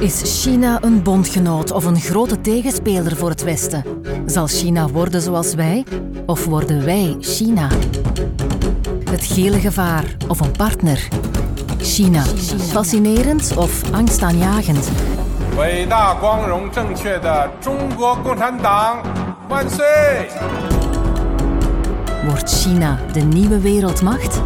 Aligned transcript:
Is 0.00 0.42
China 0.42 0.78
een 0.82 1.02
bondgenoot 1.02 1.72
of 1.72 1.84
een 1.84 2.00
grote 2.00 2.40
tegenspeler 2.40 3.16
voor 3.16 3.28
het 3.28 3.42
Westen? 3.42 3.84
Zal 4.26 4.46
China 4.46 4.88
worden 4.88 5.20
zoals 5.22 5.54
wij? 5.54 5.84
Of 6.26 6.44
worden 6.44 6.84
wij 6.84 7.16
China? 7.20 7.68
Het 9.10 9.24
gele 9.24 9.58
gevaar 9.58 10.16
of 10.28 10.40
een 10.40 10.50
partner? 10.50 11.08
China. 11.78 12.22
Fascinerend 12.58 13.56
of 13.56 13.92
angstaanjagend? 13.92 14.90
Wordt 22.24 22.50
China 22.50 22.98
de 23.12 23.20
nieuwe 23.20 23.60
wereldmacht? 23.60 24.42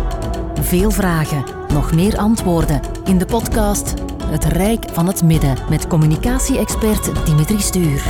Veel 0.61 0.91
vragen, 0.91 1.45
nog 1.73 1.95
meer 1.95 2.17
antwoorden 2.17 2.81
in 3.05 3.19
de 3.19 3.27
podcast 3.27 3.95
het 4.35 4.45
Rijk 4.45 4.85
van 4.93 5.07
het 5.07 5.23
Midden 5.23 5.57
met 5.69 5.87
communicatie-expert 5.87 7.27
Dimitri 7.27 7.61
Stuur. 7.61 8.03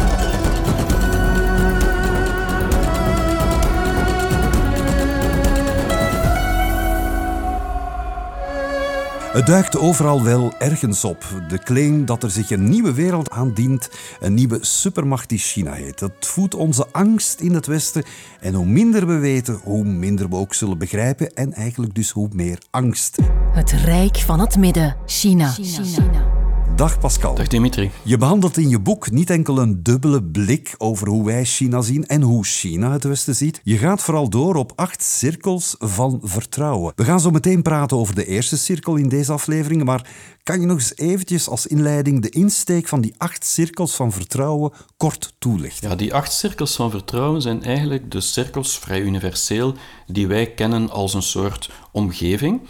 Het 9.35 9.47
duikt 9.47 9.79
overal 9.79 10.23
wel 10.23 10.53
ergens 10.59 11.05
op. 11.05 11.25
De 11.49 11.59
claim 11.59 12.05
dat 12.05 12.23
er 12.23 12.31
zich 12.31 12.51
een 12.51 12.69
nieuwe 12.69 12.93
wereld 12.93 13.31
aandient, 13.31 13.91
een 14.21 14.35
nieuwe 14.35 14.59
supermacht 14.61 15.29
die 15.29 15.39
China 15.39 15.73
heet. 15.73 15.99
Dat 15.99 16.13
voedt 16.21 16.55
onze 16.55 16.87
angst 16.93 17.41
in 17.41 17.55
het 17.55 17.67
Westen. 17.67 18.05
En 18.41 18.55
hoe 18.55 18.67
minder 18.67 19.07
we 19.07 19.19
weten, 19.19 19.61
hoe 19.63 19.85
minder 19.85 20.29
we 20.29 20.37
ook 20.37 20.55
zullen 20.55 20.79
begrijpen. 20.79 21.35
En 21.35 21.53
eigenlijk 21.53 21.95
dus 21.95 22.11
hoe 22.11 22.29
meer 22.33 22.59
angst. 22.71 23.19
Het 23.53 23.71
Rijk 23.71 24.17
van 24.17 24.41
het 24.41 24.57
Midden, 24.57 24.97
China. 25.07 25.55
Dag 26.77 26.99
Pascal. 26.99 27.35
Dag 27.35 27.49
Dimitri. 27.49 27.91
Je 28.03 28.17
behandelt 28.17 28.57
in 28.57 28.69
je 28.69 28.81
boek 28.81 29.11
niet 29.11 29.31
enkel 29.31 29.59
een 29.59 29.83
dubbele 29.83 30.23
blik 30.23 30.75
over 30.79 31.09
hoe 31.09 31.25
wij 31.25 31.45
China 31.45 31.81
zien 31.81 32.07
en 32.07 32.23
hoe 32.23 32.45
China 32.45 32.93
het 32.93 33.05
Westen 33.05 33.35
ziet. 33.35 33.61
Je 33.63 33.79
gaat 33.79 34.03
vooral 34.03 34.29
door 34.29 34.55
op 34.55 34.73
acht 34.77 35.03
cirkels 35.03 35.75
van 35.79 36.21
vertrouwen. 36.23 36.93
We 36.97 37.05
gaan 37.05 37.21
zo 37.21 37.31
meteen 37.31 37.63
praten 37.63 37.97
over 37.97 38.15
de 38.15 38.27
eerste 38.27 38.59
cirkel 38.59 38.97
in 38.97 39.09
deze 39.09 39.33
aflevering, 39.33 39.85
maar 39.85 40.11
kan 40.43 40.61
je 40.61 40.67
nog 40.67 40.79
eens 40.79 40.97
eventjes 40.97 41.49
als 41.49 41.67
inleiding 41.67 42.23
de 42.23 42.29
insteek 42.29 42.89
van 42.89 43.01
die 43.01 43.15
acht 43.19 43.45
cirkels 43.45 43.95
van 43.95 44.13
vertrouwen 44.13 44.73
kort 44.97 45.35
toelichten? 45.39 45.89
Ja, 45.89 45.97
die 45.97 46.15
acht 46.15 46.33
cirkels 46.33 46.77
van 46.77 46.91
vertrouwen 46.91 47.43
zijn 47.43 47.63
eigenlijk 47.63 48.11
de 48.11 48.21
cirkels, 48.21 48.79
vrij 48.79 49.01
universeel, 49.01 49.75
die 50.07 50.27
wij 50.27 50.55
kennen 50.55 50.91
als 50.91 51.15
een 51.15 51.23
soort 51.23 51.71
omgeving. 51.93 52.61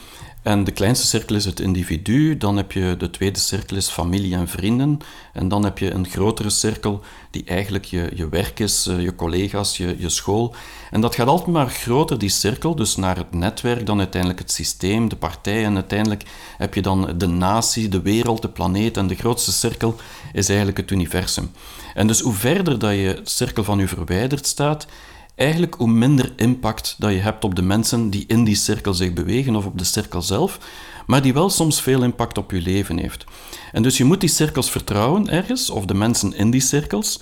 En 0.45 0.64
de 0.64 0.70
kleinste 0.70 1.06
cirkel 1.06 1.37
is 1.37 1.45
het 1.45 1.61
individu, 1.61 2.37
dan 2.37 2.56
heb 2.56 2.73
je 2.73 2.95
de 2.98 3.11
tweede 3.11 3.39
cirkel 3.39 3.77
is 3.77 3.89
familie 3.89 4.34
en 4.34 4.48
vrienden, 4.48 4.98
en 5.33 5.48
dan 5.48 5.64
heb 5.64 5.78
je 5.78 5.91
een 5.91 6.09
grotere 6.09 6.51
cirkel 6.51 7.01
die 7.31 7.45
eigenlijk 7.45 7.84
je, 7.84 8.11
je 8.14 8.28
werk 8.28 8.61
is, 8.61 8.86
eh, 8.86 9.01
je 9.01 9.14
collega's, 9.14 9.77
je, 9.77 9.97
je 9.98 10.09
school. 10.09 10.55
En 10.91 11.01
dat 11.01 11.14
gaat 11.14 11.27
altijd 11.27 11.51
maar 11.51 11.69
groter, 11.69 12.19
die 12.19 12.28
cirkel, 12.28 12.75
dus 12.75 12.97
naar 12.97 13.17
het 13.17 13.34
netwerk, 13.34 13.86
dan 13.86 13.98
uiteindelijk 13.98 14.41
het 14.41 14.51
systeem, 14.51 15.09
de 15.09 15.17
partij, 15.17 15.64
en 15.64 15.75
uiteindelijk 15.75 16.23
heb 16.58 16.75
je 16.75 16.83
dan 16.83 17.14
de 17.17 17.27
natie, 17.27 17.89
de 17.89 18.03
wereld, 18.03 18.42
de 18.42 18.48
planeet, 18.48 18.97
en 18.97 19.06
de 19.06 19.14
grootste 19.14 19.53
cirkel 19.53 19.97
is 20.33 20.48
eigenlijk 20.48 20.79
het 20.79 20.91
universum. 20.91 21.51
En 21.95 22.06
dus 22.06 22.20
hoe 22.20 22.34
verder 22.34 22.79
dat 22.79 22.92
je 22.92 23.20
cirkel 23.23 23.64
van 23.64 23.79
je 23.79 23.89
verwijderd 23.89 24.47
staat, 24.47 24.86
eigenlijk 25.34 25.74
hoe 25.74 25.88
minder 25.88 26.32
impact 26.36 26.94
dat 26.98 27.12
je 27.12 27.18
hebt 27.18 27.44
op 27.44 27.54
de 27.54 27.62
mensen 27.62 28.10
die 28.10 28.24
in 28.27 28.44
die 28.44 28.54
cirkel 28.54 28.94
zich 28.94 29.12
bewegen 29.12 29.56
of 29.56 29.66
op 29.66 29.78
de 29.78 29.84
cirkel 29.84 30.22
zelf, 30.22 30.58
maar 31.06 31.22
die 31.22 31.32
wel 31.32 31.50
soms 31.50 31.82
veel 31.82 32.02
impact 32.02 32.38
op 32.38 32.50
je 32.50 32.60
leven 32.60 32.98
heeft. 32.98 33.24
En 33.72 33.82
dus 33.82 33.96
je 33.96 34.05
moet 34.05 34.20
die 34.20 34.28
cirkels 34.28 34.70
vertrouwen 34.70 35.28
ergens, 35.28 35.70
of 35.70 35.84
de 35.84 35.94
mensen 35.94 36.34
in 36.34 36.50
die 36.50 36.60
cirkels, 36.60 37.20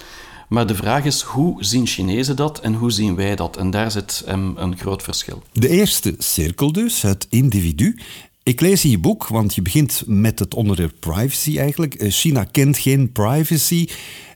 maar 0.49 0.67
de 0.67 0.75
vraag 0.75 1.05
is, 1.05 1.23
hoe 1.23 1.65
zien 1.65 1.87
Chinezen 1.87 2.37
dat 2.37 2.61
en 2.61 2.75
hoe 2.75 2.91
zien 2.91 3.15
wij 3.15 3.37
dat? 3.37 3.57
En 3.57 3.71
daar 3.71 3.91
zit 3.91 4.25
um, 4.29 4.57
een 4.57 4.79
groot 4.79 5.03
verschil. 5.03 5.43
De 5.53 5.69
eerste 5.69 6.15
cirkel 6.19 6.73
dus, 6.73 7.03
het 7.03 7.27
individu. 7.31 7.99
Ik 8.43 8.61
lees 8.61 8.85
in 8.85 8.91
je 8.91 8.99
boek, 8.99 9.27
want 9.27 9.55
je 9.55 9.63
begint 9.63 10.03
met 10.07 10.39
het 10.39 10.55
onderwerp 10.55 10.95
privacy 11.01 11.59
eigenlijk. 11.59 11.95
China 11.99 12.45
kent 12.45 12.79
geen 12.79 13.13
privacy. 13.13 13.89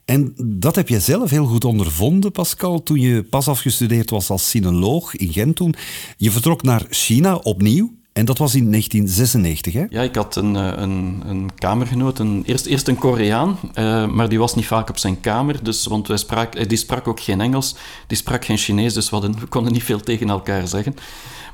En 0.07 0.35
dat 0.45 0.77
heb 0.77 0.89
je 0.89 1.01
zelf 1.01 1.31
heel 1.31 1.47
goed 1.47 1.65
ondervonden, 1.65 2.33
Pascal, 2.33 2.83
toen 2.83 3.01
je 3.01 3.23
pas 3.23 3.49
afgestudeerd 3.49 4.11
was 4.11 4.31
als 4.31 4.51
sinoloog 4.51 5.17
in 5.17 5.33
Gent 5.33 5.57
toen. 5.57 5.75
Je 6.17 6.31
vertrok 6.31 6.63
naar 6.63 6.83
China 6.91 7.35
opnieuw. 7.35 7.95
En 8.13 8.25
dat 8.25 8.39
was 8.39 8.55
in 8.55 8.71
1996, 8.71 9.73
hè? 9.73 9.85
Ja, 9.89 10.03
ik 10.03 10.15
had 10.15 10.37
een, 10.37 10.55
een, 10.55 11.23
een 11.27 11.51
kamergenoot, 11.55 12.19
een, 12.19 12.43
eerst, 12.47 12.67
eerst 12.67 12.89
een 12.89 12.99
Koreaan, 12.99 13.59
uh, 13.75 14.07
maar 14.07 14.29
die 14.29 14.39
was 14.39 14.55
niet 14.55 14.67
vaak 14.67 14.89
op 14.89 14.99
zijn 14.99 15.21
kamer, 15.21 15.65
dus, 15.65 15.87
want 15.87 16.09
wij 16.09 16.17
sprak, 16.17 16.69
die 16.69 16.79
sprak 16.79 17.09
ook 17.09 17.21
geen 17.21 17.41
Engels, 17.41 17.75
die 18.07 18.17
sprak 18.17 18.45
geen 18.45 18.57
Chinees, 18.57 18.95
dus 18.95 19.11
we, 19.11 19.17
hadden, 19.17 19.49
konden 19.49 19.73
niet 19.73 19.83
veel 19.83 20.01
tegen 20.01 20.29
elkaar 20.29 20.69
zeggen. 20.69 20.95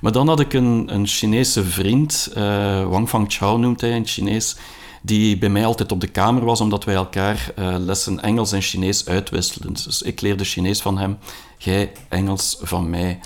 Maar 0.00 0.12
dan 0.12 0.28
had 0.28 0.40
ik 0.40 0.52
een, 0.52 0.94
een 0.94 1.06
Chinese 1.06 1.64
vriend, 1.64 2.32
uh, 2.36 2.88
Wang 2.88 3.08
Fangchao 3.08 3.56
noemt 3.56 3.80
hij 3.80 3.90
in 3.90 4.06
Chinees, 4.06 4.56
die 5.02 5.38
bij 5.38 5.48
mij 5.48 5.66
altijd 5.66 5.92
op 5.92 6.00
de 6.00 6.06
kamer 6.06 6.44
was, 6.44 6.60
omdat 6.60 6.84
wij 6.84 6.94
elkaar 6.94 7.52
uh, 7.58 7.74
lessen 7.78 8.20
Engels 8.20 8.52
en 8.52 8.62
Chinees 8.62 9.06
uitwisselden. 9.06 9.72
Dus 9.72 10.02
ik 10.02 10.20
leerde 10.20 10.44
Chinees 10.44 10.80
van 10.80 10.98
hem, 10.98 11.18
jij 11.58 11.92
Engels 12.08 12.56
van 12.60 12.90
mij. 12.90 13.20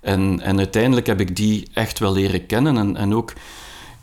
En, 0.00 0.40
en 0.40 0.58
uiteindelijk 0.58 1.06
heb 1.06 1.20
ik 1.20 1.36
die 1.36 1.68
echt 1.74 1.98
wel 1.98 2.12
leren 2.12 2.46
kennen 2.46 2.76
en, 2.76 2.96
en 2.96 3.14
ook 3.14 3.32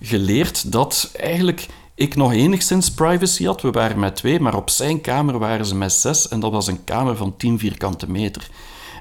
geleerd 0.01 0.71
dat 0.71 1.11
eigenlijk 1.15 1.67
ik 1.95 2.15
nog 2.15 2.33
enigszins 2.33 2.91
privacy 2.91 3.45
had. 3.45 3.61
We 3.61 3.71
waren 3.71 3.99
met 3.99 4.15
twee, 4.15 4.39
maar 4.39 4.55
op 4.55 4.69
zijn 4.69 5.01
kamer 5.01 5.39
waren 5.39 5.65
ze 5.65 5.75
met 5.75 5.91
zes 5.91 6.27
en 6.27 6.39
dat 6.39 6.51
was 6.51 6.67
een 6.67 6.83
kamer 6.83 7.15
van 7.15 7.37
10 7.37 7.59
vierkante 7.59 8.11
meter. 8.11 8.49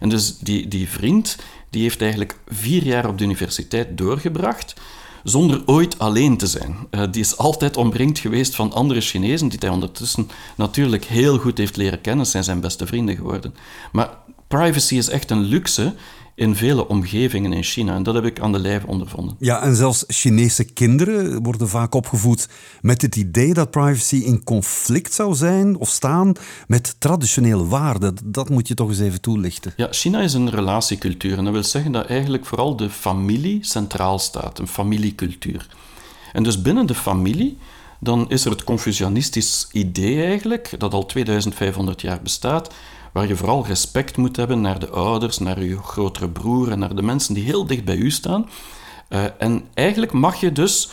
En 0.01 0.09
dus 0.09 0.39
die, 0.39 0.69
die 0.69 0.89
vriend 0.89 1.37
die 1.71 1.83
heeft 1.83 2.01
eigenlijk 2.01 2.39
vier 2.49 2.83
jaar 2.83 3.09
op 3.09 3.19
de 3.19 3.25
universiteit 3.25 3.99
doorgebracht 3.99 4.75
zonder 5.29 5.63
ooit 5.67 5.99
alleen 5.99 6.37
te 6.37 6.47
zijn. 6.47 6.77
Uh, 6.91 7.03
die 7.11 7.23
is 7.23 7.37
altijd 7.37 7.77
omringd 7.77 8.19
geweest 8.19 8.55
van 8.55 8.73
andere 8.73 9.01
Chinezen, 9.01 9.49
die 9.49 9.59
hij 9.59 9.69
ondertussen 9.69 10.29
natuurlijk 10.57 11.05
heel 11.05 11.39
goed 11.39 11.59
heeft 11.59 11.77
leren 11.77 12.01
kennen, 12.01 12.27
zijn 12.27 12.45
zijn 12.45 12.61
beste 12.61 12.87
vrienden 12.87 13.17
geworden. 13.17 13.55
Maar 13.93 14.11
privacy 14.49 14.97
is 14.97 15.09
echt 15.09 15.31
een 15.31 15.43
luxe 15.43 15.95
in 16.37 16.57
vele 16.57 16.89
omgevingen 16.89 17.53
in 17.53 17.63
China. 17.63 17.95
En 17.95 18.03
dat 18.03 18.15
heb 18.15 18.25
ik 18.25 18.41
aan 18.41 18.53
de 18.53 18.59
lijve 18.59 18.87
ondervonden. 18.87 19.37
Ja, 19.39 19.63
en 19.63 19.77
zelfs 19.77 20.05
Chinese 20.07 20.65
kinderen 20.65 21.43
worden 21.43 21.69
vaak 21.69 21.95
opgevoed 21.95 22.49
met 22.81 23.03
het 23.03 23.17
idee 23.17 23.55
dat 23.55 23.71
privacy 23.71 24.17
in 24.17 24.45
conflict 24.45 25.15
zou 25.15 25.35
zijn 25.35 25.77
of 25.77 25.89
staan 25.89 26.33
met 26.67 26.97
traditionele 26.99 27.67
waarden. 27.67 28.17
Dat 28.25 28.49
moet 28.49 28.69
je 28.69 28.75
toch 28.75 28.89
eens 28.89 29.01
even 29.01 29.21
toelichten. 29.21 29.73
Ja, 29.77 29.89
China 29.91 30.21
is 30.21 30.35
een 30.35 30.51
relatiecultuur. 30.51 31.39
En 31.39 31.45
dat 31.45 31.53
wil 31.53 31.65
zeggen 31.65 31.93
dat 31.93 32.07
eigenlijk 32.07 32.47
vooral 32.47 32.77
de 32.77 32.91
familie 32.91 33.59
centraal 33.65 34.19
staat, 34.19 34.59
een 34.59 34.69
familiecultuur. 34.69 35.69
En 36.33 36.43
dus 36.43 36.63
binnen 36.63 36.87
de 36.87 36.95
familie 36.95 37.59
dan 38.01 38.31
is 38.31 38.45
er 38.45 38.51
het 38.51 38.65
Confucianistisch 38.65 39.69
idee 39.73 40.25
eigenlijk, 40.25 40.75
dat 40.79 40.93
al 40.93 41.07
2500 41.07 42.01
jaar 42.01 42.23
bestaat, 42.23 42.75
waar 43.17 43.29
je 43.29 43.37
vooral 43.37 43.67
respect 43.67 44.17
moet 44.17 44.37
hebben 44.37 44.61
naar 44.61 44.79
de 44.79 44.89
ouders, 44.89 45.39
naar 45.39 45.63
je 45.63 45.79
grotere 45.79 46.29
broer 46.29 46.71
en 46.71 46.79
naar 46.79 46.95
de 46.95 47.03
mensen 47.03 47.35
die 47.35 47.45
heel 47.45 47.67
dicht 47.67 47.85
bij 47.85 47.97
u 47.97 48.11
staan. 48.11 48.49
Uh, 49.09 49.25
en 49.39 49.65
eigenlijk 49.75 50.13
mag 50.13 50.41
je 50.41 50.53
dus 50.53 50.89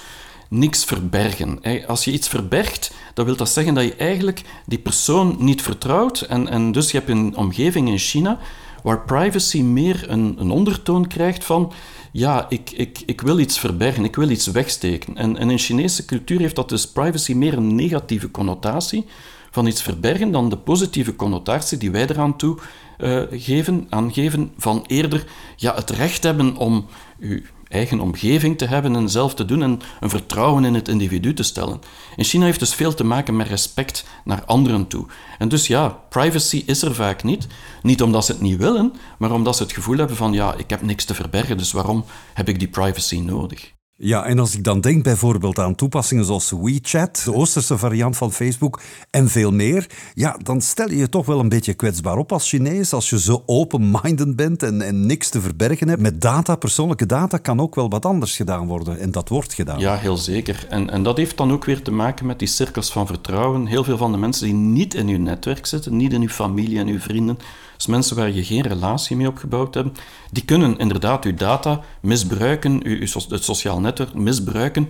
niks 0.49 0.83
verbergen. 0.83 1.59
Als 1.87 2.03
je 2.05 2.11
iets 2.11 2.27
verbergt, 2.27 2.93
dan 3.13 3.25
wil 3.25 3.35
dat 3.35 3.49
zeggen 3.49 3.73
dat 3.73 3.83
je 3.83 3.95
eigenlijk 3.95 4.41
die 4.65 4.79
persoon 4.79 5.35
niet 5.39 5.61
vertrouwt. 5.61 6.21
En, 6.21 6.47
en 6.47 6.71
dus 6.71 6.91
je 6.91 6.97
hebt 6.97 7.09
een 7.09 7.37
omgeving 7.37 7.87
in 7.87 7.97
China 7.97 8.39
waar 8.83 9.05
privacy 9.05 9.61
meer 9.61 10.05
een, 10.09 10.35
een 10.39 10.51
ondertoon 10.51 11.07
krijgt 11.07 11.43
van 11.43 11.71
ja, 12.11 12.45
ik, 12.49 12.71
ik, 12.71 13.03
ik 13.05 13.21
wil 13.21 13.39
iets 13.39 13.59
verbergen, 13.59 14.03
ik 14.03 14.15
wil 14.15 14.29
iets 14.29 14.47
wegsteken. 14.47 15.17
En, 15.17 15.37
en 15.37 15.49
in 15.49 15.57
Chinese 15.57 16.05
cultuur 16.05 16.39
heeft 16.39 16.55
dat 16.55 16.69
dus 16.69 16.87
privacy 16.87 17.33
meer 17.33 17.53
een 17.53 17.75
negatieve 17.75 18.31
connotatie 18.31 19.05
van 19.53 19.65
iets 19.65 19.81
verbergen 19.81 20.31
dan 20.31 20.49
de 20.49 20.57
positieve 20.57 21.15
connotatie 21.15 21.77
die 21.77 21.91
wij 21.91 22.07
eraan 22.07 22.37
toe 22.37 22.57
uh, 22.99 23.21
geven, 23.31 23.87
aangeven 23.89 24.51
van 24.57 24.83
eerder 24.87 25.25
ja, 25.55 25.75
het 25.75 25.89
recht 25.89 26.23
hebben 26.23 26.55
om 26.55 26.85
uw 27.19 27.39
eigen 27.67 27.99
omgeving 27.99 28.57
te 28.57 28.65
hebben 28.65 28.95
en 28.95 29.09
zelf 29.09 29.35
te 29.35 29.45
doen 29.45 29.63
en 29.63 29.79
een 29.99 30.09
vertrouwen 30.09 30.65
in 30.65 30.73
het 30.73 30.87
individu 30.87 31.33
te 31.33 31.43
stellen. 31.43 31.81
In 32.15 32.23
China 32.23 32.45
heeft 32.45 32.59
dus 32.59 32.73
veel 32.73 32.93
te 32.93 33.03
maken 33.03 33.35
met 33.35 33.47
respect 33.47 34.05
naar 34.23 34.45
anderen 34.45 34.87
toe. 34.87 35.05
En 35.37 35.49
dus 35.49 35.67
ja, 35.67 35.87
privacy 36.09 36.63
is 36.65 36.81
er 36.81 36.95
vaak 36.95 37.23
niet. 37.23 37.47
Niet 37.81 38.01
omdat 38.01 38.25
ze 38.25 38.31
het 38.31 38.41
niet 38.41 38.57
willen, 38.57 38.93
maar 39.17 39.31
omdat 39.31 39.55
ze 39.55 39.63
het 39.63 39.73
gevoel 39.73 39.97
hebben 39.97 40.15
van 40.15 40.33
ja, 40.33 40.53
ik 40.57 40.69
heb 40.69 40.81
niks 40.81 41.05
te 41.05 41.13
verbergen, 41.13 41.57
dus 41.57 41.71
waarom 41.71 42.05
heb 42.33 42.49
ik 42.49 42.59
die 42.59 42.67
privacy 42.67 43.19
nodig? 43.19 43.73
Ja, 44.05 44.25
en 44.25 44.39
als 44.39 44.55
ik 44.55 44.63
dan 44.63 44.81
denk 44.81 45.03
bijvoorbeeld 45.03 45.59
aan 45.59 45.75
toepassingen 45.75 46.25
zoals 46.25 46.53
WeChat, 46.61 47.21
de 47.25 47.33
Oosterse 47.33 47.77
variant 47.77 48.17
van 48.17 48.31
Facebook 48.31 48.81
en 49.09 49.29
veel 49.29 49.51
meer, 49.51 49.87
ja, 50.13 50.37
dan 50.43 50.61
stel 50.61 50.89
je 50.89 50.97
je 50.97 51.09
toch 51.09 51.25
wel 51.25 51.39
een 51.39 51.49
beetje 51.49 51.73
kwetsbaar 51.73 52.17
op 52.17 52.31
als 52.31 52.49
Chinees, 52.49 52.93
als 52.93 53.09
je 53.09 53.19
zo 53.19 53.43
open-minded 53.45 54.35
bent 54.35 54.63
en, 54.63 54.81
en 54.81 55.05
niks 55.05 55.29
te 55.29 55.41
verbergen 55.41 55.87
hebt. 55.87 56.01
Met 56.01 56.21
data, 56.21 56.55
persoonlijke 56.55 57.05
data, 57.05 57.37
kan 57.37 57.59
ook 57.59 57.75
wel 57.75 57.89
wat 57.89 58.05
anders 58.05 58.35
gedaan 58.35 58.67
worden 58.67 58.99
en 58.99 59.11
dat 59.11 59.29
wordt 59.29 59.53
gedaan. 59.53 59.79
Ja, 59.79 59.95
heel 59.95 60.17
zeker. 60.17 60.65
En, 60.69 60.89
en 60.89 61.03
dat 61.03 61.17
heeft 61.17 61.37
dan 61.37 61.51
ook 61.51 61.65
weer 61.65 61.81
te 61.81 61.91
maken 61.91 62.25
met 62.25 62.39
die 62.39 62.47
cirkels 62.47 62.91
van 62.91 63.07
vertrouwen. 63.07 63.65
Heel 63.65 63.83
veel 63.83 63.97
van 63.97 64.11
de 64.11 64.17
mensen 64.17 64.45
die 64.45 64.55
niet 64.55 64.93
in 64.93 65.07
uw 65.07 65.19
netwerk 65.19 65.65
zitten, 65.65 65.97
niet 65.97 66.13
in 66.13 66.21
uw 66.21 66.27
familie 66.27 66.79
en 66.79 66.87
uw 66.87 66.99
vrienden, 66.99 67.37
dus 67.83 67.95
mensen 67.95 68.15
waar 68.15 68.31
je 68.31 68.43
geen 68.43 68.61
relatie 68.61 69.15
mee 69.15 69.27
opgebouwd 69.27 69.73
hebt, 69.73 69.99
die 70.31 70.45
kunnen 70.45 70.77
inderdaad 70.77 71.25
uw 71.25 71.33
data 71.33 71.81
misbruiken, 72.01 72.85
uw, 72.85 72.99
het 73.29 73.43
sociaal 73.43 73.79
netwerk 73.79 74.13
misbruiken 74.13 74.89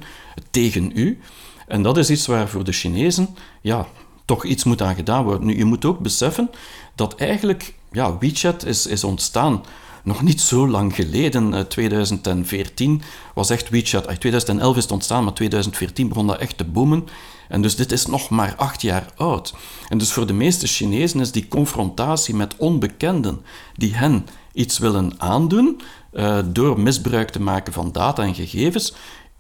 tegen 0.51 0.91
u. 0.95 1.19
En 1.67 1.81
dat 1.81 1.97
is 1.97 2.09
iets 2.09 2.25
waar 2.25 2.49
voor 2.49 2.63
de 2.63 2.71
Chinezen 2.71 3.35
ja, 3.61 3.87
toch 4.25 4.45
iets 4.45 4.63
moet 4.63 4.81
aan 4.81 4.95
gedaan 4.95 5.23
worden. 5.23 5.47
Nu, 5.47 5.57
je 5.57 5.65
moet 5.65 5.85
ook 5.85 5.99
beseffen 5.99 6.49
dat 6.95 7.15
eigenlijk 7.15 7.73
ja, 7.91 8.17
WeChat 8.17 8.65
is, 8.65 8.87
is 8.87 9.03
ontstaan 9.03 9.63
nog 10.03 10.21
niet 10.21 10.41
zo 10.41 10.67
lang 10.67 10.95
geleden. 10.95 11.67
2014 11.67 13.01
eh, 13.01 13.07
was 13.33 13.50
echt 13.50 13.69
WeChat. 13.69 14.19
2011 14.19 14.77
is 14.77 14.83
het 14.83 14.91
ontstaan, 14.91 15.23
maar 15.23 15.33
2014 15.33 16.07
begon 16.07 16.27
dat 16.27 16.38
echt 16.38 16.57
te 16.57 16.65
boomen. 16.65 17.07
En 17.50 17.61
dus 17.61 17.75
dit 17.75 17.91
is 17.91 18.05
nog 18.05 18.29
maar 18.29 18.55
acht 18.57 18.81
jaar 18.81 19.05
oud. 19.15 19.53
En 19.89 19.97
dus 19.97 20.11
voor 20.11 20.27
de 20.27 20.33
meeste 20.33 20.67
Chinezen 20.67 21.19
is 21.19 21.31
die 21.31 21.47
confrontatie 21.47 22.35
met 22.35 22.55
onbekenden 22.57 23.41
die 23.75 23.95
hen 23.95 24.27
iets 24.53 24.77
willen 24.77 25.13
aandoen 25.17 25.81
uh, 26.13 26.39
door 26.45 26.79
misbruik 26.79 27.29
te 27.29 27.41
maken 27.41 27.73
van 27.73 27.91
data 27.91 28.23
en 28.23 28.35
gegevens, 28.35 28.94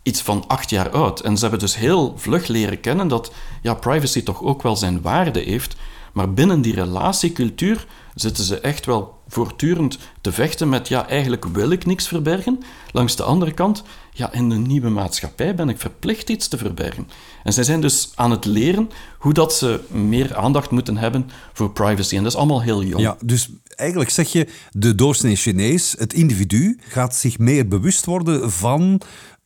iets 0.03 0.21
van 0.21 0.43
acht 0.47 0.69
jaar 0.69 0.89
oud. 0.89 1.19
En 1.19 1.35
ze 1.35 1.41
hebben 1.41 1.59
dus 1.59 1.75
heel 1.75 2.13
vlug 2.17 2.47
leren 2.47 2.79
kennen 2.79 3.07
dat 3.07 3.31
ja, 3.61 3.73
privacy 3.73 4.23
toch 4.23 4.41
ook 4.41 4.61
wel 4.61 4.75
zijn 4.75 5.01
waarde 5.01 5.39
heeft. 5.39 5.75
Maar 6.13 6.33
binnen 6.33 6.61
die 6.61 6.73
relatiecultuur 6.73 7.85
zitten 8.15 8.43
ze 8.43 8.59
echt 8.59 8.85
wel 8.85 9.21
voortdurend 9.33 9.97
te 10.21 10.31
vechten 10.31 10.69
met, 10.69 10.87
ja, 10.87 11.07
eigenlijk 11.07 11.45
wil 11.45 11.69
ik 11.71 11.85
niks 11.85 12.07
verbergen. 12.07 12.63
Langs 12.91 13.15
de 13.15 13.23
andere 13.23 13.51
kant, 13.51 13.83
ja, 14.13 14.33
in 14.33 14.49
de 14.49 14.55
nieuwe 14.55 14.89
maatschappij 14.89 15.55
ben 15.55 15.69
ik 15.69 15.79
verplicht 15.79 16.29
iets 16.29 16.47
te 16.47 16.57
verbergen. 16.57 17.07
En 17.43 17.53
zij 17.53 17.63
zijn 17.63 17.81
dus 17.81 18.11
aan 18.15 18.31
het 18.31 18.45
leren 18.45 18.89
hoe 19.17 19.33
dat 19.33 19.53
ze 19.53 19.79
meer 19.87 20.35
aandacht 20.35 20.71
moeten 20.71 20.97
hebben 20.97 21.29
voor 21.53 21.71
privacy. 21.71 22.15
En 22.15 22.23
dat 22.23 22.31
is 22.31 22.37
allemaal 22.37 22.61
heel 22.61 22.83
jong. 22.83 23.01
Ja, 23.01 23.17
dus 23.25 23.49
eigenlijk 23.75 24.09
zeg 24.09 24.31
je, 24.31 24.47
de 24.71 24.95
doorsnee 24.95 25.35
Chinees, 25.35 25.95
het 25.97 26.13
individu, 26.13 26.79
gaat 26.81 27.15
zich 27.15 27.39
meer 27.39 27.67
bewust 27.67 28.05
worden 28.05 28.51
van 28.51 29.01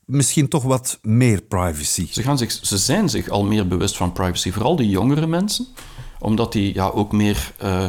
misschien 0.05 0.47
toch 0.47 0.63
wat 0.63 0.99
meer 1.01 1.41
privacy. 1.41 2.07
Ze, 2.11 2.23
gaan 2.23 2.37
zich, 2.37 2.51
ze 2.51 2.77
zijn 2.77 3.09
zich 3.09 3.29
al 3.29 3.43
meer 3.43 3.67
bewust 3.67 3.97
van 3.97 4.11
privacy, 4.11 4.51
vooral 4.51 4.75
de 4.75 4.89
jongere 4.89 5.27
mensen, 5.27 5.67
omdat 6.19 6.51
die 6.51 6.73
ja, 6.73 6.87
ook 6.87 7.11
meer... 7.11 7.51
Uh, 7.63 7.85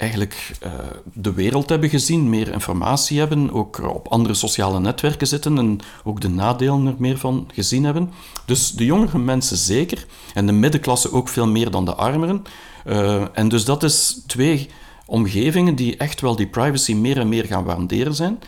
eigenlijk 0.00 0.50
uh, 0.64 0.72
de 1.12 1.32
wereld 1.32 1.68
hebben 1.68 1.88
gezien, 1.88 2.30
meer 2.30 2.52
informatie 2.52 3.18
hebben, 3.18 3.52
ook 3.52 3.94
op 3.94 4.08
andere 4.08 4.34
sociale 4.34 4.80
netwerken 4.80 5.26
zitten 5.26 5.58
en 5.58 5.80
ook 6.04 6.20
de 6.20 6.28
nadelen 6.28 6.86
er 6.86 6.94
meer 6.98 7.18
van 7.18 7.48
gezien 7.52 7.84
hebben. 7.84 8.10
Dus 8.44 8.72
de 8.72 8.84
jongere 8.84 9.18
mensen 9.18 9.56
zeker, 9.56 10.06
en 10.34 10.46
de 10.46 10.52
middenklasse 10.52 11.12
ook 11.12 11.28
veel 11.28 11.46
meer 11.46 11.70
dan 11.70 11.84
de 11.84 11.94
armeren. 11.94 12.42
Uh, 12.86 13.24
en 13.32 13.48
dus 13.48 13.64
dat 13.64 13.82
is 13.82 14.22
twee 14.26 14.68
omgevingen 15.06 15.74
die 15.74 15.96
echt 15.96 16.20
wel 16.20 16.36
die 16.36 16.46
privacy 16.46 16.94
meer 16.94 17.18
en 17.18 17.28
meer 17.28 17.44
gaan 17.44 17.64
waarderen 17.64 18.14
zijn. 18.14 18.38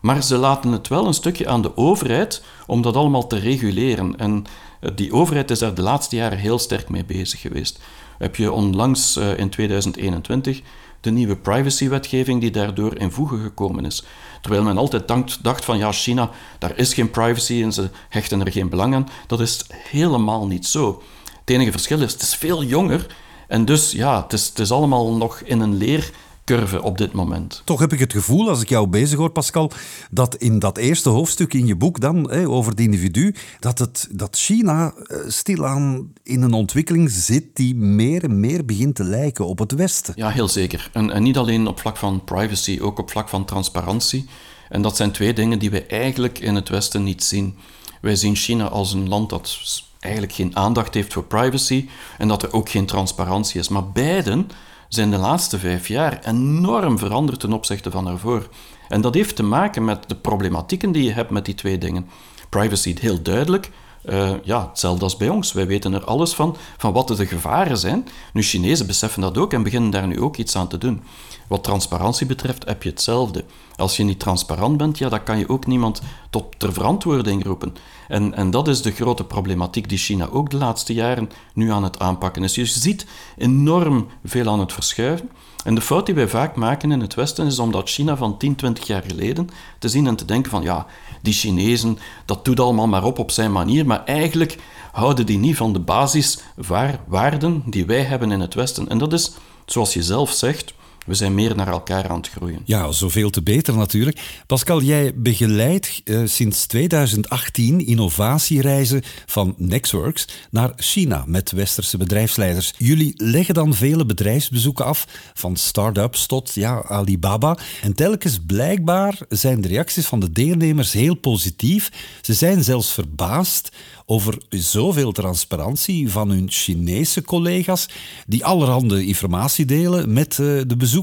Maar 0.00 0.22
ze 0.22 0.36
laten 0.36 0.72
het 0.72 0.88
wel 0.88 1.06
een 1.06 1.14
stukje 1.14 1.48
aan 1.48 1.62
de 1.62 1.76
overheid 1.76 2.42
om 2.66 2.82
dat 2.82 2.96
allemaal 2.96 3.26
te 3.26 3.38
reguleren. 3.38 4.16
En 4.16 4.44
eh, 4.80 4.90
die 4.94 5.12
overheid 5.12 5.50
is 5.50 5.58
daar 5.58 5.74
de 5.74 5.82
laatste 5.82 6.16
jaren 6.16 6.38
heel 6.38 6.58
sterk 6.58 6.88
mee 6.88 7.04
bezig 7.04 7.40
geweest. 7.40 7.80
Heb 8.18 8.36
je 8.36 8.52
onlangs 8.52 9.16
in 9.16 9.48
2021 9.48 10.62
de 11.00 11.10
nieuwe 11.10 11.36
privacywetgeving 11.36 12.40
die 12.40 12.50
daardoor 12.50 12.96
in 12.96 13.10
voegen 13.10 13.42
gekomen 13.42 13.84
is. 13.84 14.04
Terwijl 14.40 14.62
men 14.62 14.78
altijd 14.78 15.08
dacht 15.42 15.64
van 15.64 15.78
ja, 15.78 15.92
China, 15.92 16.30
daar 16.58 16.76
is 16.76 16.94
geen 16.94 17.10
privacy 17.10 17.62
en 17.62 17.72
ze 17.72 17.90
hechten 18.08 18.40
er 18.44 18.52
geen 18.52 18.68
belang 18.68 18.94
aan. 18.94 19.08
Dat 19.26 19.40
is 19.40 19.64
helemaal 19.70 20.46
niet 20.46 20.66
zo. 20.66 21.02
Het 21.40 21.50
enige 21.50 21.70
verschil 21.70 22.00
is, 22.00 22.12
het 22.12 22.22
is 22.22 22.34
veel 22.34 22.64
jonger 22.64 23.06
en 23.48 23.64
dus 23.64 23.92
ja, 23.92 24.22
het 24.22 24.32
is, 24.32 24.46
het 24.46 24.58
is 24.58 24.70
allemaal 24.70 25.16
nog 25.16 25.40
in 25.40 25.60
een 25.60 25.76
leer 25.76 26.10
curve 26.48 26.82
op 26.82 26.98
dit 26.98 27.12
moment. 27.12 27.62
Toch 27.64 27.80
heb 27.80 27.92
ik 27.92 27.98
het 27.98 28.12
gevoel, 28.12 28.48
als 28.48 28.62
ik 28.62 28.68
jou 28.68 28.86
bezig 28.86 29.18
hoor, 29.18 29.30
Pascal, 29.30 29.70
dat 30.10 30.34
in 30.34 30.58
dat 30.58 30.76
eerste 30.76 31.08
hoofdstuk 31.08 31.54
in 31.54 31.66
je 31.66 31.76
boek 31.76 32.00
dan, 32.00 32.30
hè, 32.30 32.48
over 32.48 32.70
het 32.70 32.80
individu, 32.80 33.34
dat, 33.60 33.78
het, 33.78 34.08
dat 34.10 34.36
China 34.36 34.92
eh, 34.94 35.18
stilaan 35.26 36.12
in 36.22 36.42
een 36.42 36.52
ontwikkeling 36.52 37.10
zit 37.10 37.44
die 37.56 37.74
meer 37.74 38.24
en 38.24 38.40
meer 38.40 38.64
begint 38.64 38.94
te 38.94 39.04
lijken 39.04 39.46
op 39.46 39.58
het 39.58 39.72
Westen. 39.72 40.14
Ja, 40.16 40.28
heel 40.28 40.48
zeker. 40.48 40.90
En, 40.92 41.10
en 41.10 41.22
niet 41.22 41.36
alleen 41.36 41.66
op 41.66 41.80
vlak 41.80 41.96
van 41.96 42.24
privacy, 42.24 42.78
ook 42.80 42.98
op 42.98 43.10
vlak 43.10 43.28
van 43.28 43.44
transparantie. 43.44 44.26
En 44.68 44.82
dat 44.82 44.96
zijn 44.96 45.10
twee 45.10 45.32
dingen 45.32 45.58
die 45.58 45.70
we 45.70 45.86
eigenlijk 45.86 46.38
in 46.38 46.54
het 46.54 46.68
Westen 46.68 47.04
niet 47.04 47.24
zien. 47.24 47.56
Wij 48.00 48.16
zien 48.16 48.36
China 48.36 48.68
als 48.68 48.92
een 48.92 49.08
land 49.08 49.30
dat 49.30 49.58
eigenlijk 50.00 50.32
geen 50.32 50.56
aandacht 50.56 50.94
heeft 50.94 51.12
voor 51.12 51.24
privacy 51.24 51.88
en 52.18 52.28
dat 52.28 52.42
er 52.42 52.52
ook 52.52 52.68
geen 52.68 52.86
transparantie 52.86 53.60
is. 53.60 53.68
Maar 53.68 53.90
beiden 53.90 54.48
zijn 54.88 55.10
de 55.10 55.16
laatste 55.16 55.58
vijf 55.58 55.88
jaar 55.88 56.20
enorm 56.24 56.98
veranderd 56.98 57.40
ten 57.40 57.52
opzichte 57.52 57.90
van 57.90 58.04
daarvoor. 58.04 58.48
En 58.88 59.00
dat 59.00 59.14
heeft 59.14 59.36
te 59.36 59.42
maken 59.42 59.84
met 59.84 60.08
de 60.08 60.16
problematieken 60.16 60.92
die 60.92 61.04
je 61.04 61.12
hebt 61.12 61.30
met 61.30 61.44
die 61.44 61.54
twee 61.54 61.78
dingen. 61.78 62.08
Privacy, 62.48 62.96
heel 63.00 63.22
duidelijk. 63.22 63.70
Uh, 64.04 64.30
ja, 64.42 64.68
hetzelfde 64.68 65.04
als 65.04 65.16
bij 65.16 65.28
ons. 65.28 65.52
Wij 65.52 65.66
weten 65.66 65.92
er 65.92 66.04
alles 66.04 66.34
van, 66.34 66.56
van 66.76 66.92
wat 66.92 67.08
de 67.08 67.26
gevaren 67.26 67.78
zijn. 67.78 68.08
Nu, 68.32 68.42
Chinezen 68.42 68.86
beseffen 68.86 69.20
dat 69.20 69.38
ook 69.38 69.52
en 69.52 69.62
beginnen 69.62 69.90
daar 69.90 70.06
nu 70.06 70.20
ook 70.20 70.36
iets 70.36 70.56
aan 70.56 70.68
te 70.68 70.78
doen. 70.78 71.02
Wat 71.48 71.64
transparantie 71.64 72.26
betreft 72.26 72.64
heb 72.64 72.82
je 72.82 72.88
hetzelfde. 72.88 73.44
Als 73.76 73.96
je 73.96 74.04
niet 74.04 74.18
transparant 74.20 74.76
bent, 74.76 74.98
ja, 74.98 75.08
dan 75.08 75.22
kan 75.22 75.38
je 75.38 75.48
ook 75.48 75.66
niemand 75.66 76.02
tot 76.30 76.44
ter 76.58 76.72
verantwoording 76.72 77.44
roepen. 77.44 77.74
En, 78.08 78.34
en 78.34 78.50
dat 78.50 78.68
is 78.68 78.82
de 78.82 78.90
grote 78.90 79.24
problematiek 79.24 79.88
die 79.88 79.98
China 79.98 80.28
ook 80.28 80.50
de 80.50 80.56
laatste 80.56 80.94
jaren 80.94 81.30
nu 81.54 81.70
aan 81.70 81.84
het 81.84 81.98
aanpakken 81.98 82.44
is. 82.44 82.54
Je 82.54 82.66
ziet 82.66 83.06
enorm 83.36 84.06
veel 84.24 84.48
aan 84.48 84.60
het 84.60 84.72
verschuiven. 84.72 85.30
En 85.64 85.74
de 85.74 85.80
fout 85.80 86.06
die 86.06 86.14
wij 86.14 86.28
vaak 86.28 86.56
maken 86.56 86.92
in 86.92 87.00
het 87.00 87.14
Westen 87.14 87.46
is 87.46 87.58
om 87.58 87.72
dat 87.72 87.88
China 87.88 88.16
van 88.16 88.38
10, 88.38 88.54
20 88.54 88.86
jaar 88.86 89.02
geleden 89.06 89.48
te 89.78 89.88
zien 89.88 90.06
en 90.06 90.16
te 90.16 90.24
denken 90.24 90.50
van 90.50 90.62
ja, 90.62 90.86
die 91.22 91.32
Chinezen, 91.32 91.98
dat 92.24 92.44
doet 92.44 92.60
allemaal 92.60 92.86
maar 92.86 93.04
op 93.04 93.18
op 93.18 93.30
zijn 93.30 93.52
manier, 93.52 93.86
maar 93.86 94.04
eigenlijk 94.04 94.58
houden 94.92 95.26
die 95.26 95.38
niet 95.38 95.56
van 95.56 95.72
de 95.72 95.78
basiswaarden 95.78 97.62
die 97.66 97.86
wij 97.86 98.02
hebben 98.02 98.30
in 98.32 98.40
het 98.40 98.54
Westen. 98.54 98.88
En 98.88 98.98
dat 98.98 99.12
is, 99.12 99.32
zoals 99.66 99.94
je 99.94 100.02
zelf 100.02 100.32
zegt, 100.32 100.74
we 101.08 101.14
zijn 101.14 101.34
meer 101.34 101.56
naar 101.56 101.68
elkaar 101.68 102.08
aan 102.08 102.16
het 102.16 102.28
groeien. 102.28 102.60
Ja, 102.64 102.92
zoveel 102.92 103.30
te 103.30 103.42
beter 103.42 103.76
natuurlijk. 103.76 104.20
Pascal, 104.46 104.82
jij 104.82 105.12
begeleidt 105.14 106.00
uh, 106.04 106.20
sinds 106.24 106.66
2018 106.66 107.86
innovatiereizen 107.86 109.02
van 109.26 109.54
Nextworks 109.56 110.28
naar 110.50 110.72
China 110.76 111.24
met 111.26 111.50
westerse 111.50 111.96
bedrijfsleiders. 111.96 112.74
Jullie 112.76 113.12
leggen 113.16 113.54
dan 113.54 113.74
vele 113.74 114.06
bedrijfsbezoeken 114.06 114.84
af, 114.84 115.06
van 115.34 115.56
start-ups 115.56 116.26
tot 116.26 116.54
ja, 116.54 116.82
Alibaba. 116.82 117.58
En 117.82 117.94
telkens 117.94 118.38
blijkbaar 118.46 119.18
zijn 119.28 119.60
de 119.60 119.68
reacties 119.68 120.06
van 120.06 120.20
de 120.20 120.32
deelnemers 120.32 120.92
heel 120.92 121.14
positief. 121.14 121.90
Ze 122.22 122.34
zijn 122.34 122.64
zelfs 122.64 122.92
verbaasd 122.92 123.70
over 124.10 124.38
zoveel 124.48 125.12
transparantie 125.12 126.10
van 126.10 126.30
hun 126.30 126.50
Chinese 126.50 127.22
collega's, 127.22 127.88
die 128.26 128.44
allerhande 128.44 129.06
informatie 129.06 129.64
delen 129.64 130.12
met 130.12 130.30
eh, 130.30 130.46
de 130.66 130.76
bezoekers, 130.76 130.96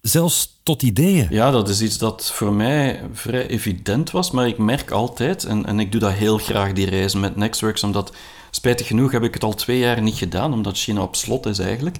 zelfs 0.00 0.60
tot 0.62 0.82
ideeën. 0.82 1.26
Ja, 1.30 1.50
dat 1.50 1.68
is 1.68 1.82
iets 1.82 1.98
dat 1.98 2.30
voor 2.32 2.52
mij 2.52 3.00
vrij 3.12 3.46
evident 3.46 4.10
was, 4.10 4.30
maar 4.30 4.48
ik 4.48 4.58
merk 4.58 4.90
altijd, 4.90 5.44
en, 5.44 5.66
en 5.66 5.80
ik 5.80 5.92
doe 5.92 6.00
dat 6.00 6.12
heel 6.12 6.38
graag, 6.38 6.72
die 6.72 6.88
reizen 6.88 7.20
met 7.20 7.36
Nextworks, 7.36 7.82
omdat 7.82 8.12
spijtig 8.50 8.86
genoeg 8.86 9.12
heb 9.12 9.22
ik 9.22 9.34
het 9.34 9.44
al 9.44 9.54
twee 9.54 9.78
jaar 9.78 10.02
niet 10.02 10.16
gedaan, 10.16 10.52
omdat 10.52 10.78
China 10.78 11.02
op 11.02 11.16
slot 11.16 11.46
is 11.46 11.58
eigenlijk. 11.58 11.96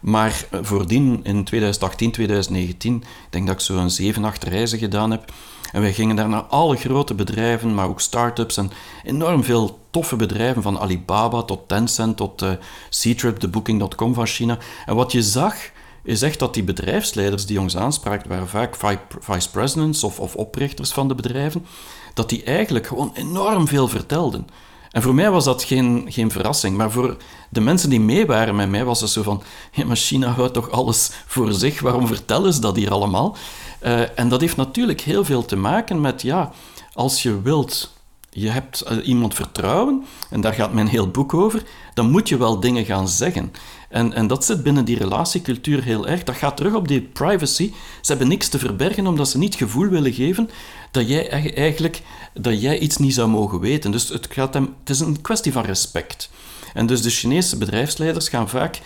Maar 0.00 0.46
eh, 0.50 0.58
voordien, 0.62 1.20
in 1.22 1.44
2018, 1.44 2.10
2019, 2.12 2.96
ik 2.96 3.02
denk 3.30 3.46
dat 3.46 3.54
ik 3.54 3.60
zo 3.60 3.76
een 3.76 3.90
zeven, 3.90 4.24
acht 4.24 4.44
reizen 4.44 4.78
gedaan 4.78 5.10
heb. 5.10 5.32
En 5.72 5.80
wij 5.80 5.92
gingen 5.92 6.16
daar 6.16 6.28
naar 6.28 6.42
alle 6.42 6.76
grote 6.76 7.14
bedrijven, 7.14 7.74
maar 7.74 7.88
ook 7.88 8.00
start-ups 8.00 8.56
en 8.56 8.70
enorm 9.04 9.44
veel 9.44 9.78
toffe 9.90 10.16
bedrijven, 10.16 10.62
van 10.62 10.78
Alibaba 10.78 11.42
tot 11.42 11.68
Tencent 11.68 12.16
tot 12.16 12.42
uh, 12.42 12.50
Ctrip, 12.90 13.40
de 13.40 13.48
Booking.com 13.48 14.14
van 14.14 14.26
China. 14.26 14.58
En 14.86 14.94
wat 14.94 15.12
je 15.12 15.22
zag, 15.22 15.54
is 16.02 16.22
echt 16.22 16.38
dat 16.38 16.54
die 16.54 16.64
bedrijfsleiders 16.64 17.46
die 17.46 17.60
ons 17.60 17.76
aanspraken, 17.76 18.28
waren 18.28 18.48
vaak 18.48 18.76
vice 19.20 19.50
presidents 19.50 20.04
of, 20.04 20.20
of 20.20 20.36
oprichters 20.36 20.92
van 20.92 21.08
de 21.08 21.14
bedrijven, 21.14 21.66
dat 22.14 22.28
die 22.28 22.42
eigenlijk 22.42 22.86
gewoon 22.86 23.10
enorm 23.14 23.68
veel 23.68 23.88
vertelden. 23.88 24.46
En 24.90 25.02
voor 25.02 25.14
mij 25.14 25.30
was 25.30 25.44
dat 25.44 25.62
geen, 25.62 26.06
geen 26.08 26.30
verrassing, 26.30 26.76
maar 26.76 26.90
voor 26.90 27.16
de 27.48 27.60
mensen 27.60 27.90
die 27.90 28.00
mee 28.00 28.26
waren 28.26 28.56
met 28.56 28.68
mij 28.68 28.84
was 28.84 29.00
het 29.00 29.10
zo 29.10 29.22
van, 29.22 29.42
ja, 29.72 29.84
maar 29.84 29.96
China 29.96 30.28
houdt 30.28 30.54
toch 30.54 30.70
alles 30.70 31.10
voor 31.26 31.52
zich, 31.52 31.80
waarom 31.80 32.06
vertellen 32.06 32.52
ze 32.52 32.60
dat 32.60 32.76
hier 32.76 32.90
allemaal? 32.90 33.36
Uh, 33.82 34.18
en 34.18 34.28
dat 34.28 34.40
heeft 34.40 34.56
natuurlijk 34.56 35.00
heel 35.00 35.24
veel 35.24 35.44
te 35.44 35.56
maken 35.56 36.00
met, 36.00 36.22
ja, 36.22 36.52
als 36.92 37.22
je 37.22 37.42
wilt 37.42 37.92
je 38.34 38.48
hebt 38.48 38.80
eh, 38.80 38.96
iemand 39.06 39.34
vertrouwen, 39.34 40.04
en 40.30 40.40
daar 40.40 40.54
gaat 40.54 40.72
mijn 40.72 40.86
heel 40.86 41.08
boek 41.08 41.34
over, 41.34 41.62
dan 41.94 42.10
moet 42.10 42.28
je 42.28 42.36
wel 42.36 42.60
dingen 42.60 42.84
gaan 42.84 43.08
zeggen. 43.08 43.52
En, 43.88 44.12
en 44.12 44.26
dat 44.26 44.44
zit 44.44 44.62
binnen 44.62 44.84
die 44.84 44.98
relatiecultuur 44.98 45.82
heel 45.82 46.08
erg. 46.08 46.22
Dat 46.22 46.34
gaat 46.34 46.56
terug 46.56 46.74
op 46.74 46.88
die 46.88 47.00
privacy. 47.00 47.72
Ze 48.00 48.10
hebben 48.10 48.28
niks 48.28 48.48
te 48.48 48.58
verbergen 48.58 49.06
omdat 49.06 49.28
ze 49.28 49.38
niet 49.38 49.54
gevoel 49.54 49.88
willen 49.88 50.12
geven 50.12 50.50
dat 50.90 51.08
jij 51.08 51.54
eigenlijk 51.54 52.02
dat 52.34 52.60
jij 52.60 52.78
iets 52.78 52.96
niet 52.96 53.14
zou 53.14 53.28
mogen 53.28 53.60
weten. 53.60 53.90
Dus 53.90 54.08
het, 54.08 54.28
gaat 54.30 54.54
hem, 54.54 54.74
het 54.80 54.90
is 54.90 55.00
een 55.00 55.20
kwestie 55.20 55.52
van 55.52 55.64
respect. 55.64 56.30
En 56.74 56.86
dus 56.86 57.02
de 57.02 57.10
Chinese 57.10 57.56
bedrijfsleiders 57.56 58.28
gaan 58.28 58.48
vaak 58.48 58.80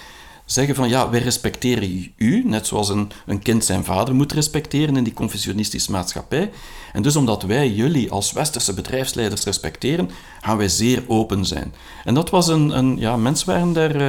zeggen 0.46 0.74
van 0.74 0.88
ja, 0.88 1.10
wij 1.10 1.20
respecteren 1.20 2.12
u, 2.16 2.42
net 2.44 2.66
zoals 2.66 2.88
een, 2.88 3.10
een 3.26 3.42
kind 3.42 3.64
zijn 3.64 3.84
vader 3.84 4.14
moet 4.14 4.32
respecteren 4.32 4.96
in 4.96 5.04
die 5.04 5.12
confucianistische 5.12 5.90
maatschappij. 5.90 6.50
En 6.92 7.02
dus 7.02 7.16
omdat 7.16 7.42
wij 7.42 7.70
jullie 7.70 8.10
als 8.10 8.32
westerse 8.32 8.74
bedrijfsleiders 8.74 9.44
respecteren, 9.44 10.10
gaan 10.40 10.56
wij 10.56 10.68
zeer 10.68 11.04
open 11.06 11.44
zijn. 11.44 11.74
En 12.04 12.14
dat 12.14 12.30
was 12.30 12.48
een, 12.48 12.78
een 12.78 12.96
ja, 12.98 13.16
mensen 13.16 13.46
waren 13.46 13.72
daar 13.72 13.96
uh, 13.96 14.08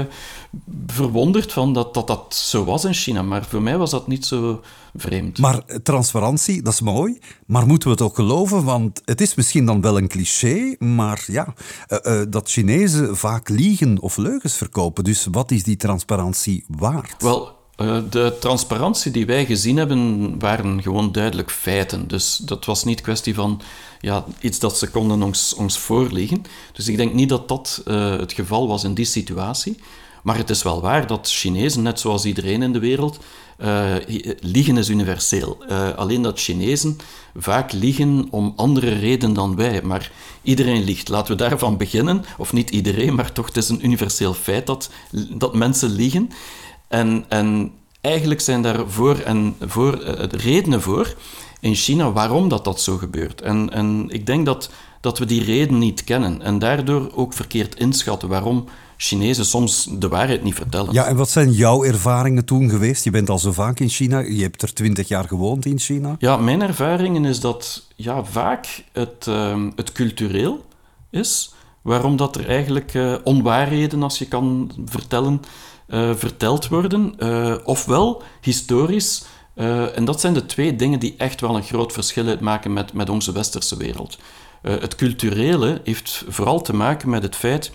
verwonderd 0.88 1.54
van 1.54 1.74
dat, 1.74 1.94
dat 1.94 2.08
dat 2.08 2.36
zo 2.36 2.64
was 2.64 2.86
in 2.86 2.94
China, 2.94 3.22
maar 3.22 3.46
voor 3.46 3.62
mij 3.62 3.78
was 3.78 3.92
dat 3.92 4.08
niet 4.08 4.26
zo 4.26 4.62
vreemd. 4.96 5.38
Maar 5.38 5.62
transparantie, 5.84 6.62
dat 6.62 6.74
is 6.74 6.82
mooi, 6.82 7.20
maar 7.46 7.68
moeten 7.68 7.88
we 7.88 7.94
het 7.94 8.04
ook 8.04 8.16
geloven? 8.16 8.64
Want 8.64 9.02
het 9.06 9.22
is 9.22 9.36
misschien 9.36 9.66
dan 9.66 9.82
wel 9.82 9.98
een 9.98 10.08
cliché, 10.08 10.76
maar 10.80 11.24
ja, 11.28 11.54
uh, 11.88 11.98
uh, 12.04 12.22
dat 12.30 12.50
Chinezen 12.50 13.18
vaak 13.18 13.50
liegen 13.50 14.00
of 14.02 14.18
leugens 14.18 14.54
verkopen. 14.54 15.04
Dus 15.04 15.28
wat 15.32 15.52
is 15.52 15.64
die 15.64 15.78
transparantie 15.78 16.66
waard? 16.68 17.24
Wel, 17.24 17.56
uh, 17.78 17.98
de 18.10 18.38
transparantie 18.40 19.12
die 19.12 19.26
wij 19.26 19.46
gezien 19.46 19.78
hebben, 19.78 20.40
waren 20.40 20.82
gewoon 20.82 21.12
duidelijk 21.12 21.52
feiten. 21.52 22.08
Dus 22.08 22.38
dat 22.38 22.66
was 22.66 22.84
niet 22.84 23.02
kwestie 23.02 23.36
van 23.36 23.62
ja, 24.00 24.26
iets 24.40 24.60
dat 24.60 24.78
ze 24.78 24.90
konden 24.90 25.24
ons, 25.24 25.54
ons 25.54 25.80
voorleggen. 25.80 26.44
Dus 26.74 26.88
ik 26.88 26.98
denk 26.98 27.14
niet 27.14 27.30
dat 27.30 27.48
dat 27.48 27.82
het 27.86 28.34
geval 28.34 28.68
was 28.68 28.84
in 28.84 28.94
die 28.94 29.06
situatie. 29.06 29.78
Maar 30.28 30.38
het 30.38 30.50
is 30.50 30.64
wel 30.64 30.82
waar 30.82 31.08
dat 31.08 31.30
Chinezen, 31.30 31.82
net 31.82 32.00
zoals 32.00 32.26
iedereen 32.26 32.62
in 32.62 32.74
de 32.74 32.80
wereld, 32.80 33.20
uh, 33.60 33.96
liegen 34.40 34.78
is 34.78 34.90
universeel. 34.90 35.58
Uh, 35.70 35.90
alleen 35.96 36.22
dat 36.22 36.40
Chinezen 36.40 36.98
vaak 37.36 37.72
liegen 37.72 38.28
om 38.30 38.54
andere 38.56 38.94
redenen 38.94 39.36
dan 39.36 39.56
wij. 39.56 39.82
Maar 39.82 40.12
iedereen 40.42 40.84
liegt. 40.84 41.10
Laten 41.10 41.32
we 41.32 41.44
daarvan 41.44 41.78
beginnen. 41.78 42.26
Of 42.38 42.54
niet 42.54 42.70
iedereen, 42.70 43.16
maar 43.16 43.32
toch, 43.32 43.46
het 43.46 43.58
is 43.58 43.70
een 43.70 43.86
universeel 43.86 44.34
feit 44.34 44.66
dat, 44.66 44.90
dat 45.30 45.56
mensen 45.56 45.90
liegen. 45.90 46.30
En, 46.88 47.26
en 47.28 47.72
eigenlijk 48.02 48.42
zijn 48.42 48.62
daar 48.62 48.90
voor 48.90 49.20
en 49.20 49.56
voor, 49.60 50.04
uh, 50.04 50.12
redenen 50.30 50.82
voor 50.82 51.16
in 51.60 51.76
China 51.76 52.12
waarom 52.12 52.50
dat, 52.50 52.64
dat 52.64 52.82
zo 52.82 52.98
gebeurt. 52.98 53.42
En, 53.42 53.70
en 53.70 54.06
ik 54.10 54.26
denk 54.26 54.46
dat, 54.46 54.70
dat 55.02 55.20
we 55.20 55.26
die 55.26 55.44
reden 55.44 55.78
niet 55.78 56.04
kennen. 56.04 56.42
En 56.42 56.60
daardoor 56.60 57.12
ook 57.16 57.34
verkeerd 57.34 57.76
inschatten 57.80 58.30
waarom 58.30 58.66
Chinezen 58.98 59.46
soms 59.46 59.88
de 59.92 60.08
waarheid 60.08 60.44
niet 60.44 60.56
vertellen. 60.56 60.94
Ja, 60.94 61.06
en 61.06 61.16
wat 61.16 61.30
zijn 61.30 61.52
jouw 61.52 61.84
ervaringen 61.84 62.46
toen 62.46 62.70
geweest? 62.70 63.04
Je 63.04 63.12
bent 63.12 63.30
al 63.30 63.40
zo 63.40 63.52
vaak 63.52 63.80
in 63.80 63.90
China, 63.90 64.20
je 64.20 64.42
hebt 64.42 64.62
er 64.62 64.74
twintig 64.74 65.08
jaar 65.08 65.28
gewoond 65.28 65.66
in 65.66 65.80
China. 65.80 66.16
Ja, 66.20 66.38
mijn 66.38 66.62
ervaringen 66.62 67.26
is 67.26 67.40
dat 67.40 67.88
ja, 67.96 68.24
vaak 68.24 68.84
het, 68.92 69.26
uh, 69.30 69.64
het 69.76 69.92
cultureel 69.92 70.66
is, 71.10 71.54
waarom 71.82 72.16
dat 72.16 72.36
er 72.36 72.48
eigenlijk 72.48 72.94
uh, 72.94 73.16
onwaarheden, 73.24 74.04
als 74.04 74.18
je 74.18 74.28
kan 74.28 74.72
vertellen, 74.86 75.42
uh, 75.88 76.16
verteld 76.16 76.68
worden, 76.68 77.14
uh, 77.20 77.56
ofwel 77.64 78.24
historisch. 78.42 79.26
en 79.96 80.06
dat 80.06 80.20
zijn 80.20 80.34
de 80.34 80.46
twee 80.46 80.76
dingen 80.76 81.00
die 81.00 81.16
echt 81.18 81.42
wel 81.42 81.56
een 81.56 81.64
groot 81.64 81.94
verschil 81.94 82.28
uitmaken 82.28 82.74
met, 82.74 82.94
met 82.94 83.10
onze 83.10 83.32
westerse 83.32 83.78
wereld. 83.78 84.18
Het 84.62 84.96
culturele 84.96 85.82
heeft 85.84 86.24
vooral 86.28 86.62
te 86.62 86.76
maken 86.76 87.10
met 87.10 87.24
het 87.24 87.36
feit 87.36 87.72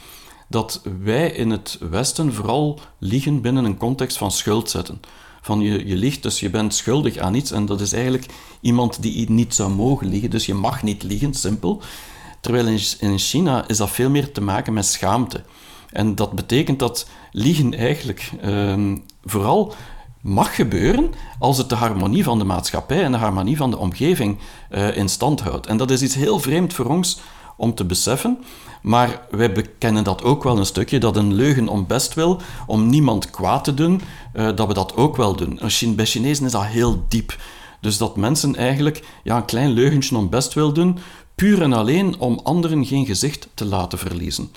dat 0.49 0.83
wij 1.03 1.31
in 1.31 1.51
het 1.51 1.79
Westen 1.91 2.35
vooral 2.35 2.81
liegen 2.99 3.41
binnen 3.41 3.65
een 3.65 3.77
context 3.77 4.17
van 4.17 4.31
schuld 4.31 4.71
zetten. 4.71 5.01
Van 5.41 5.61
je, 5.61 5.87
je 5.87 5.97
liegt, 5.97 6.23
dus 6.23 6.41
je 6.41 6.51
bent 6.51 6.75
schuldig 6.75 7.17
aan 7.17 7.35
iets 7.35 7.51
en 7.51 7.67
dat 7.67 7.81
is 7.81 7.93
eigenlijk 7.93 8.27
iemand 8.61 9.03
die 9.03 9.31
niet 9.31 9.55
zou 9.55 9.71
mogen 9.71 10.07
liegen, 10.07 10.31
dus 10.31 10.47
je 10.47 10.55
mag 10.55 10.83
niet 10.83 11.03
liegen, 11.03 11.35
simpel. 11.35 11.83
Terwijl 12.41 12.67
in, 12.67 12.81
in 12.99 13.19
China 13.19 13.69
is 13.69 13.77
dat 13.77 13.91
veel 13.91 14.11
meer 14.11 14.33
te 14.33 14.41
maken 14.41 14.73
met 14.73 14.87
schaamte. 14.87 15.43
En 15.91 16.15
dat 16.15 16.33
betekent 16.33 16.79
dat 16.79 17.09
liegen 17.33 17.75
eigenlijk 17.75 18.31
uh, 18.45 18.95
vooral 19.25 19.75
mag 20.23 20.55
gebeuren 20.55 21.11
als 21.39 21.59
het 21.59 21.69
de 21.69 21.75
harmonie 21.75 22.25
van 22.25 22.39
de 22.39 22.45
maatschappij 22.45 23.03
en 23.03 23.13
de 23.13 23.19
harmonie 23.19 23.57
van 23.57 23.71
de 23.71 23.79
omgeving 23.79 24.39
uh, 24.71 24.97
in 24.97 25.09
stand 25.09 25.41
houdt. 25.41 25.67
En 25.67 25.77
dat 25.77 25.91
is 25.91 26.03
iets 26.03 26.15
heel 26.15 26.39
vreemd 26.39 26.73
voor 26.75 26.87
ons 26.87 27.21
om 27.57 27.75
te 27.75 27.85
beseffen. 27.85 28.39
Maar 28.83 29.21
wij 29.31 29.53
bekennen 29.53 30.05
dat 30.05 30.23
ook 30.23 30.43
wel 30.43 30.59
een 30.59 30.67
stukje, 30.67 30.99
dat 30.99 31.17
een 31.17 31.35
leugen 31.35 31.69
om 31.69 31.87
best 31.87 32.15
wil, 32.15 32.41
om 32.67 32.87
niemand 32.87 33.31
kwaad 33.31 33.65
te 33.65 33.75
doen, 33.75 34.01
uh, 34.35 34.49
dat 34.55 34.67
we 34.67 34.75
dat 34.75 34.97
ook 34.97 35.17
wel 35.17 35.37
doen. 35.37 35.61
Bij 35.97 36.07
Chinezen 36.07 36.45
is 36.45 36.53
dat 36.53 36.65
heel 36.65 37.05
diep. 37.09 37.37
Dus 37.81 37.99
dat 37.99 38.17
mensen 38.17 38.57
eigenlijk 38.57 39.05
ja, 39.23 39.37
een 39.37 39.45
klein 39.45 39.71
leugentje 39.71 40.17
om 40.17 40.29
best 40.29 40.55
wil 40.55 40.73
doen, 40.73 40.99
puur 41.35 41.63
en 41.63 41.73
alleen 41.73 42.19
om 42.19 42.41
anderen 42.43 42.87
geen 42.87 43.07
gezicht 43.07 43.49
te 43.55 43.65
laten 43.65 43.99
verliezen. 43.99 44.51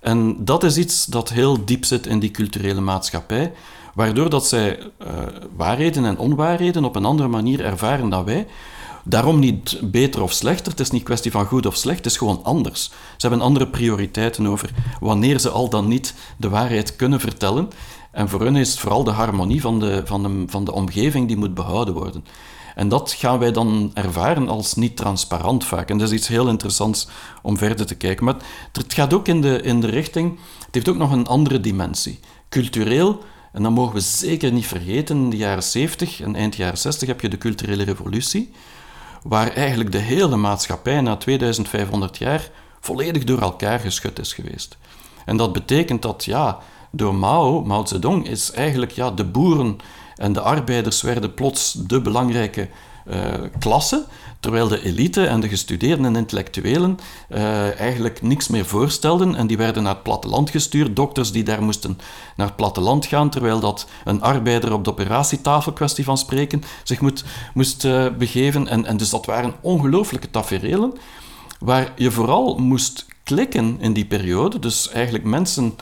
En 0.00 0.44
dat 0.44 0.64
is 0.64 0.76
iets 0.76 1.04
dat 1.04 1.28
heel 1.28 1.64
diep 1.64 1.84
zit 1.84 2.06
in 2.06 2.18
die 2.18 2.30
culturele 2.30 2.80
maatschappij, 2.80 3.52
waardoor 3.94 4.30
dat 4.30 4.46
zij 4.46 4.78
uh, 4.78 5.08
waarheden 5.56 6.04
en 6.04 6.18
onwaarheden 6.18 6.84
op 6.84 6.96
een 6.96 7.04
andere 7.04 7.28
manier 7.28 7.64
ervaren 7.64 8.08
dan 8.08 8.24
wij, 8.24 8.46
Daarom 9.04 9.38
niet 9.38 9.80
beter 9.82 10.22
of 10.22 10.32
slechter. 10.32 10.70
Het 10.70 10.80
is 10.80 10.90
niet 10.90 11.02
kwestie 11.02 11.30
van 11.30 11.46
goed 11.46 11.66
of 11.66 11.76
slecht, 11.76 11.96
het 11.96 12.06
is 12.06 12.16
gewoon 12.16 12.40
anders. 12.42 12.84
Ze 13.16 13.26
hebben 13.26 13.40
andere 13.40 13.68
prioriteiten 13.68 14.46
over 14.46 14.70
wanneer 15.00 15.38
ze 15.38 15.48
al 15.48 15.68
dan 15.68 15.88
niet 15.88 16.14
de 16.36 16.48
waarheid 16.48 16.96
kunnen 16.96 17.20
vertellen. 17.20 17.70
En 18.10 18.28
voor 18.28 18.40
hun 18.40 18.56
is 18.56 18.70
het 18.70 18.78
vooral 18.78 19.04
de 19.04 19.10
harmonie 19.10 19.60
van 19.60 19.80
de, 19.80 20.02
van 20.04 20.22
de, 20.22 20.44
van 20.46 20.64
de 20.64 20.72
omgeving 20.72 21.28
die 21.28 21.36
moet 21.36 21.54
behouden 21.54 21.94
worden. 21.94 22.24
En 22.74 22.88
dat 22.88 23.12
gaan 23.12 23.38
wij 23.38 23.52
dan 23.52 23.90
ervaren 23.94 24.48
als 24.48 24.74
niet 24.74 24.96
transparant 24.96 25.64
vaak. 25.64 25.90
En 25.90 25.98
dat 25.98 26.08
is 26.08 26.18
iets 26.18 26.28
heel 26.28 26.48
interessants 26.48 27.08
om 27.42 27.58
verder 27.58 27.86
te 27.86 27.94
kijken. 27.94 28.24
Maar 28.24 28.36
het 28.72 28.94
gaat 28.94 29.14
ook 29.14 29.28
in 29.28 29.40
de, 29.40 29.62
in 29.62 29.80
de 29.80 29.86
richting, 29.86 30.38
het 30.64 30.74
heeft 30.74 30.88
ook 30.88 30.96
nog 30.96 31.12
een 31.12 31.26
andere 31.26 31.60
dimensie. 31.60 32.20
Cultureel, 32.48 33.22
en 33.52 33.62
dat 33.62 33.72
mogen 33.72 33.94
we 33.94 34.00
zeker 34.00 34.52
niet 34.52 34.66
vergeten, 34.66 35.16
in 35.16 35.30
de 35.30 35.36
jaren 35.36 35.62
70 35.62 36.20
en 36.20 36.36
eind 36.36 36.56
jaren 36.56 36.78
60 36.78 37.08
heb 37.08 37.20
je 37.20 37.28
de 37.28 37.38
culturele 37.38 37.82
revolutie 37.82 38.52
waar 39.22 39.52
eigenlijk 39.52 39.92
de 39.92 39.98
hele 39.98 40.36
maatschappij 40.36 41.00
na 41.00 41.16
2500 41.16 42.18
jaar 42.18 42.50
volledig 42.80 43.24
door 43.24 43.40
elkaar 43.40 43.78
geschud 43.78 44.18
is 44.18 44.32
geweest. 44.32 44.76
En 45.24 45.36
dat 45.36 45.52
betekent 45.52 46.02
dat, 46.02 46.24
ja, 46.24 46.58
door 46.90 47.14
Mao, 47.14 47.64
Mao 47.64 47.84
Zedong, 47.84 48.28
is 48.28 48.50
eigenlijk 48.50 48.92
ja, 48.92 49.10
de 49.10 49.24
boeren 49.24 49.76
en 50.16 50.32
de 50.32 50.40
arbeiders 50.40 51.02
werden 51.02 51.34
plots 51.34 51.72
de 51.72 52.00
belangrijke 52.00 52.68
klasse, 53.58 54.04
terwijl 54.40 54.68
de 54.68 54.84
elite 54.84 55.26
en 55.26 55.40
de 55.40 55.48
gestudeerden 55.48 56.04
en 56.04 56.16
intellectuelen 56.16 56.98
uh, 57.28 57.80
eigenlijk 57.80 58.22
niks 58.22 58.48
meer 58.48 58.66
voorstelden 58.66 59.34
en 59.34 59.46
die 59.46 59.56
werden 59.56 59.82
naar 59.82 59.94
het 59.94 60.02
platteland 60.02 60.50
gestuurd, 60.50 60.96
dokters 60.96 61.32
die 61.32 61.42
daar 61.42 61.62
moesten 61.62 61.98
naar 62.36 62.46
het 62.46 62.56
platteland 62.56 63.06
gaan, 63.06 63.30
terwijl 63.30 63.60
dat 63.60 63.86
een 64.04 64.22
arbeider 64.22 64.72
op 64.72 64.84
de 64.84 64.90
operatietafel, 64.90 65.72
kwestie 65.72 66.04
van 66.04 66.18
spreken, 66.18 66.62
zich 66.82 67.00
moet, 67.00 67.24
moest 67.54 67.84
uh, 67.84 68.06
begeven. 68.18 68.68
En, 68.68 68.86
en 68.86 68.96
dus 68.96 69.10
dat 69.10 69.26
waren 69.26 69.54
ongelooflijke 69.60 70.30
taferelen, 70.30 70.92
waar 71.58 71.92
je 71.96 72.10
vooral 72.10 72.56
moest 72.58 73.06
klikken 73.24 73.76
in 73.80 73.92
die 73.92 74.06
periode, 74.06 74.58
dus 74.58 74.90
eigenlijk 74.90 75.24
mensen 75.24 75.76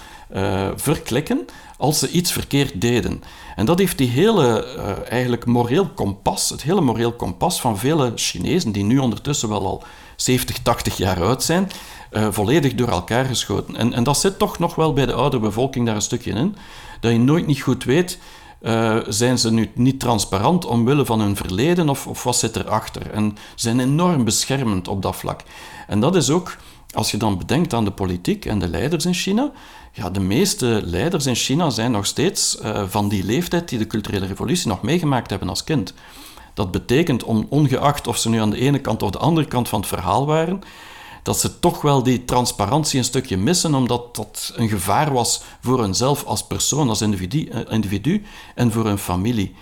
verklikken 0.76 1.46
als 1.78 1.98
ze 1.98 2.10
iets 2.10 2.32
verkeerd 2.32 2.80
deden. 2.80 3.22
En 3.56 3.66
dat 3.66 3.78
heeft 3.78 3.98
die 3.98 4.08
hele, 4.08 4.74
uh, 4.76 5.10
eigenlijk 5.12 5.46
moreel 5.46 5.88
kompas, 5.88 6.48
het 6.48 6.62
hele 6.62 6.80
moreel 6.80 7.12
kompas 7.12 7.60
van 7.60 7.78
vele 7.78 8.12
Chinezen, 8.14 8.72
die 8.72 8.84
nu 8.84 8.98
ondertussen 8.98 9.48
wel 9.48 9.66
al 9.66 9.82
70, 10.16 10.58
80 10.58 10.96
jaar 10.96 11.22
oud 11.22 11.42
zijn, 11.42 11.70
uh, 12.12 12.26
volledig 12.30 12.74
door 12.74 12.88
elkaar 12.88 13.24
geschoten. 13.24 13.76
En, 13.76 13.92
en 13.92 14.04
dat 14.04 14.18
zit 14.18 14.38
toch 14.38 14.58
nog 14.58 14.74
wel 14.74 14.92
bij 14.92 15.06
de 15.06 15.12
oude 15.12 15.38
bevolking 15.38 15.86
daar 15.86 15.94
een 15.94 16.02
stukje 16.02 16.32
in, 16.32 16.56
dat 17.00 17.12
je 17.12 17.18
nooit 17.18 17.46
niet 17.46 17.60
goed 17.60 17.84
weet, 17.84 18.18
uh, 18.62 18.96
zijn 19.08 19.38
ze 19.38 19.52
nu 19.52 19.70
niet 19.74 20.00
transparant 20.00 20.64
omwille 20.64 21.04
van 21.04 21.20
hun 21.20 21.36
verleden 21.36 21.88
of, 21.88 22.06
of 22.06 22.22
wat 22.22 22.36
zit 22.36 22.56
erachter? 22.56 23.10
En 23.10 23.36
zijn 23.54 23.80
enorm 23.80 24.24
beschermend 24.24 24.88
op 24.88 25.02
dat 25.02 25.16
vlak. 25.16 25.40
En 25.86 26.00
dat 26.00 26.16
is 26.16 26.30
ook, 26.30 26.56
als 26.94 27.10
je 27.10 27.16
dan 27.16 27.38
bedenkt 27.38 27.74
aan 27.74 27.84
de 27.84 27.90
politiek 27.90 28.44
en 28.44 28.58
de 28.58 28.68
leiders 28.68 29.04
in 29.04 29.14
China, 29.14 29.52
ja, 29.98 30.10
de 30.10 30.20
meeste 30.20 30.80
leiders 30.84 31.26
in 31.26 31.34
China 31.34 31.70
zijn 31.70 31.90
nog 31.90 32.06
steeds 32.06 32.58
uh, 32.62 32.82
van 32.88 33.08
die 33.08 33.24
leeftijd 33.24 33.68
die 33.68 33.78
de 33.78 33.86
culturele 33.86 34.26
revolutie 34.26 34.68
nog 34.68 34.82
meegemaakt 34.82 35.30
hebben 35.30 35.48
als 35.48 35.64
kind. 35.64 35.94
Dat 36.54 36.70
betekent, 36.70 37.24
om, 37.24 37.46
ongeacht 37.48 38.06
of 38.06 38.18
ze 38.18 38.28
nu 38.28 38.40
aan 38.40 38.50
de 38.50 38.58
ene 38.58 38.78
kant 38.78 39.02
of 39.02 39.10
de 39.10 39.18
andere 39.18 39.46
kant 39.46 39.68
van 39.68 39.80
het 39.80 39.88
verhaal 39.88 40.26
waren, 40.26 40.60
dat 41.22 41.38
ze 41.38 41.58
toch 41.58 41.82
wel 41.82 42.02
die 42.02 42.24
transparantie 42.24 42.98
een 42.98 43.04
stukje 43.04 43.36
missen, 43.36 43.74
omdat 43.74 44.16
dat 44.16 44.52
een 44.56 44.68
gevaar 44.68 45.12
was 45.12 45.42
voor 45.60 45.80
hunzelf 45.80 46.24
als 46.24 46.46
persoon, 46.46 46.88
als 46.88 47.00
individu, 47.00 47.38
uh, 47.38 47.58
individu 47.68 48.22
en 48.54 48.72
voor 48.72 48.84
hun 48.84 48.98
familie. 48.98 49.54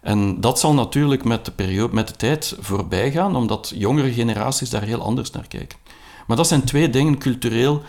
En 0.00 0.40
dat 0.40 0.58
zal 0.58 0.74
natuurlijk 0.74 1.24
met 1.24 1.44
de, 1.44 1.50
periode, 1.50 1.94
met 1.94 2.08
de 2.08 2.16
tijd 2.16 2.56
voorbij 2.60 3.10
gaan, 3.10 3.36
omdat 3.36 3.72
jongere 3.74 4.12
generaties 4.12 4.70
daar 4.70 4.82
heel 4.82 5.00
anders 5.00 5.30
naar 5.30 5.48
kijken. 5.48 5.78
Maar 6.26 6.36
dat 6.36 6.48
zijn 6.48 6.64
twee 6.64 6.90
dingen 6.90 7.18
cultureel 7.18 7.82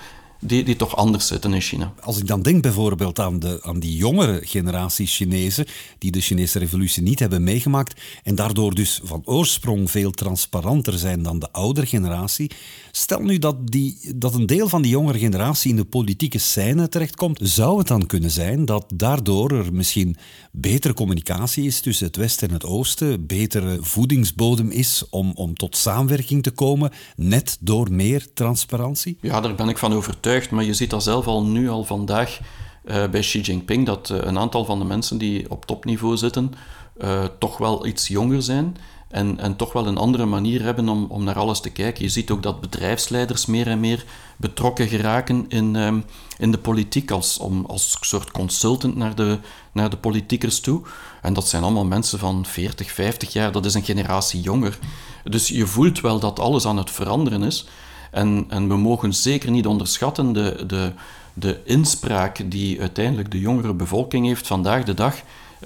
die, 0.44 0.64
die 0.64 0.76
toch 0.76 0.96
anders 0.96 1.28
zitten 1.28 1.54
in 1.54 1.62
China. 1.62 1.94
Als 2.00 2.18
ik 2.18 2.28
dan 2.28 2.42
denk 2.42 2.62
bijvoorbeeld 2.62 3.20
aan, 3.20 3.40
de, 3.40 3.60
aan 3.62 3.80
die 3.80 3.96
jongere 3.96 4.40
generatie 4.44 5.08
Chinezen, 5.08 5.66
die 5.98 6.12
de 6.12 6.22
Chinese 6.22 6.60
revolutie 6.60 7.04
niet 7.04 7.20
hebben 7.20 7.44
meegemaakt 7.44 8.02
en 8.24 8.36
daardoor 8.36 8.76
dus 8.76 9.00
van 9.04 9.22
oorsprong 9.26 9.92
veel 9.92 10.12
transparanter 10.12 10.98
zijn 10.98 11.24
dan 11.24 11.40
de 11.40 11.52
oudere 11.52 11.86
generatie. 11.86 12.52
Stel 12.92 13.20
nu 13.20 13.40
dat, 13.40 13.68
die, 13.68 13.98
dat 14.16 14.34
een 14.34 14.46
deel 14.46 14.70
van 14.70 14.82
die 14.82 14.92
jongere 14.92 15.20
generatie 15.20 15.70
in 15.70 15.76
de 15.76 15.86
politieke 15.86 16.38
scène 16.38 16.90
terechtkomt, 16.90 17.40
zou 17.44 17.78
het 17.78 17.88
dan 17.88 18.06
kunnen 18.06 18.32
zijn 18.32 18.66
dat 18.66 18.86
daardoor 18.96 19.52
er 19.52 19.74
misschien 19.74 20.18
betere 20.52 20.94
communicatie 20.94 21.66
is 21.66 21.80
tussen 21.80 22.08
het 22.08 22.16
Westen 22.16 22.48
en 22.48 22.54
het 22.54 22.66
Oosten, 22.66 23.26
betere 23.26 23.78
voedingsbodem 23.82 24.72
is 24.72 25.04
om, 25.10 25.32
om 25.36 25.54
tot 25.54 25.78
samenwerking 25.78 26.44
te 26.44 26.52
komen, 26.52 26.92
net 27.16 27.58
door 27.60 27.92
meer 27.92 28.34
transparantie? 28.34 29.18
Ja, 29.22 29.42
daar 29.42 29.56
ben 29.56 29.70
ik 29.70 29.78
van 29.78 29.94
overtuigd 29.94 30.33
maar 30.52 30.64
je 30.64 30.74
ziet 30.74 30.90
dat 30.90 31.04
zelf 31.04 31.28
al 31.28 31.44
nu, 31.44 31.70
al 31.70 31.84
vandaag, 31.84 32.40
uh, 32.86 33.08
bij 33.08 33.22
Xi 33.22 33.42
Jinping, 33.42 33.86
dat 33.86 34.10
uh, 34.10 34.18
een 34.22 34.40
aantal 34.40 34.66
van 34.66 34.80
de 34.80 34.86
mensen 34.86 35.18
die 35.18 35.52
op 35.52 35.66
topniveau 35.66 36.18
zitten, 36.18 36.54
uh, 37.02 37.24
toch 37.40 37.58
wel 37.58 37.86
iets 37.86 38.08
jonger 38.08 38.42
zijn 38.42 38.78
en, 39.14 39.40
en 39.40 39.56
toch 39.56 39.74
wel 39.74 39.88
een 39.88 39.98
andere 39.98 40.26
manier 40.26 40.62
hebben 40.62 40.90
om, 40.90 41.06
om 41.10 41.24
naar 41.24 41.40
alles 41.40 41.60
te 41.60 41.70
kijken. 41.70 42.04
Je 42.04 42.10
ziet 42.10 42.32
ook 42.32 42.44
dat 42.44 42.62
bedrijfsleiders 42.62 43.46
meer 43.46 43.68
en 43.68 43.80
meer 43.80 44.06
betrokken 44.38 44.88
geraken 44.88 45.46
in, 45.48 45.76
um, 45.76 46.04
in 46.38 46.52
de 46.52 46.58
politiek 46.58 47.12
als, 47.12 47.38
om, 47.38 47.66
als 47.66 47.98
soort 48.02 48.32
consultant 48.32 48.96
naar 48.96 49.16
de, 49.16 49.40
naar 49.72 49.90
de 49.90 49.98
politiekers 49.98 50.60
toe. 50.60 50.82
En 51.22 51.34
dat 51.34 51.48
zijn 51.48 51.64
allemaal 51.64 51.86
mensen 51.86 52.20
van 52.20 52.46
40, 52.46 52.92
50 52.92 53.34
jaar, 53.34 53.52
dat 53.52 53.66
is 53.66 53.74
een 53.74 53.84
generatie 53.84 54.42
jonger. 54.42 54.78
Dus 55.24 55.48
je 55.48 55.68
voelt 55.68 56.02
wel 56.02 56.20
dat 56.20 56.40
alles 56.40 56.66
aan 56.66 56.78
het 56.78 56.92
veranderen 56.92 57.44
is. 57.44 57.68
En, 58.14 58.46
en 58.48 58.68
we 58.68 58.78
mogen 58.78 59.14
zeker 59.14 59.52
niet 59.52 59.68
onderschatten 59.68 60.34
de, 60.34 60.94
de, 61.34 61.60
inspraak 61.66 62.52
die 62.52 62.80
uiteindelijk 62.80 63.32
de 63.32 63.40
jongere 63.40 63.74
bevolking 63.74 64.26
heeft 64.26 64.48
vandaag 64.48 64.84
de 64.84 64.94
dag 64.94 65.16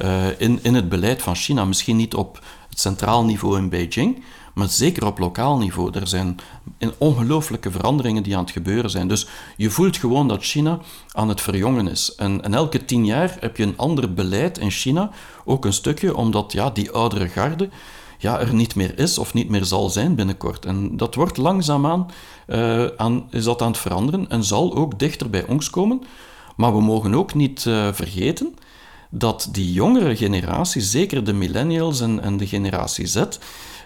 uh, 0.01 0.25
in, 0.37 0.59
in 0.61 0.73
het 0.73 0.89
beleid 0.89 1.21
van 1.21 1.35
China. 1.35 1.65
Misschien 1.65 1.95
niet 1.95 2.15
op 2.15 2.39
het 2.69 2.79
centraal 2.79 3.25
niveau 3.25 3.57
in 3.57 3.69
Beijing, 3.69 4.23
maar 4.53 4.67
zeker 4.67 5.05
op 5.05 5.17
lokaal 5.17 5.57
niveau. 5.57 5.99
Er 5.99 6.07
zijn 6.07 6.39
ongelooflijke 6.97 7.71
veranderingen 7.71 8.23
die 8.23 8.35
aan 8.35 8.43
het 8.43 8.51
gebeuren 8.51 8.89
zijn. 8.89 9.07
Dus 9.07 9.27
je 9.57 9.69
voelt 9.69 9.97
gewoon 9.97 10.27
dat 10.27 10.43
China 10.43 10.79
aan 11.11 11.29
het 11.29 11.41
verjongen 11.41 11.87
is. 11.87 12.15
En, 12.15 12.43
en, 12.43 12.53
elke 12.53 12.85
tien 12.85 13.05
jaar 13.05 13.37
heb 13.39 13.57
je 13.57 13.63
een 13.63 13.77
ander 13.77 14.13
beleid 14.13 14.57
in 14.57 14.71
China, 14.71 15.09
ook 15.45 15.65
een 15.65 15.73
stukje, 15.73 16.15
omdat 16.15 16.51
ja, 16.51 16.69
die 16.69 16.91
oudere 16.91 17.27
garde 17.27 17.69
ja, 18.17 18.39
er 18.39 18.53
niet 18.53 18.75
meer 18.75 18.99
is 18.99 19.17
of 19.17 19.33
niet 19.33 19.49
meer 19.49 19.65
zal 19.65 19.89
zijn 19.89 20.15
binnenkort. 20.15 20.65
En 20.65 20.97
dat 20.97 21.15
wordt 21.15 21.37
langzaamaan 21.37 22.11
uh, 22.47 22.85
aan, 22.97 23.27
is 23.29 23.43
dat 23.43 23.61
aan 23.61 23.71
het 23.71 23.77
veranderen 23.77 24.29
en 24.29 24.43
zal 24.43 24.75
ook 24.75 24.99
dichter 24.99 25.29
bij 25.29 25.45
ons 25.47 25.69
komen. 25.69 26.01
Maar 26.55 26.73
we 26.73 26.81
mogen 26.81 27.13
ook 27.13 27.33
niet 27.33 27.65
uh, 27.65 27.87
vergeten 27.93 28.55
dat 29.09 29.49
die 29.51 29.73
jongere 29.73 30.15
generatie, 30.15 30.81
zeker 30.81 31.23
de 31.23 31.33
millennials 31.33 32.01
en, 32.01 32.21
en 32.21 32.37
de 32.37 32.47
generatie 32.47 33.05
Z 33.05 33.23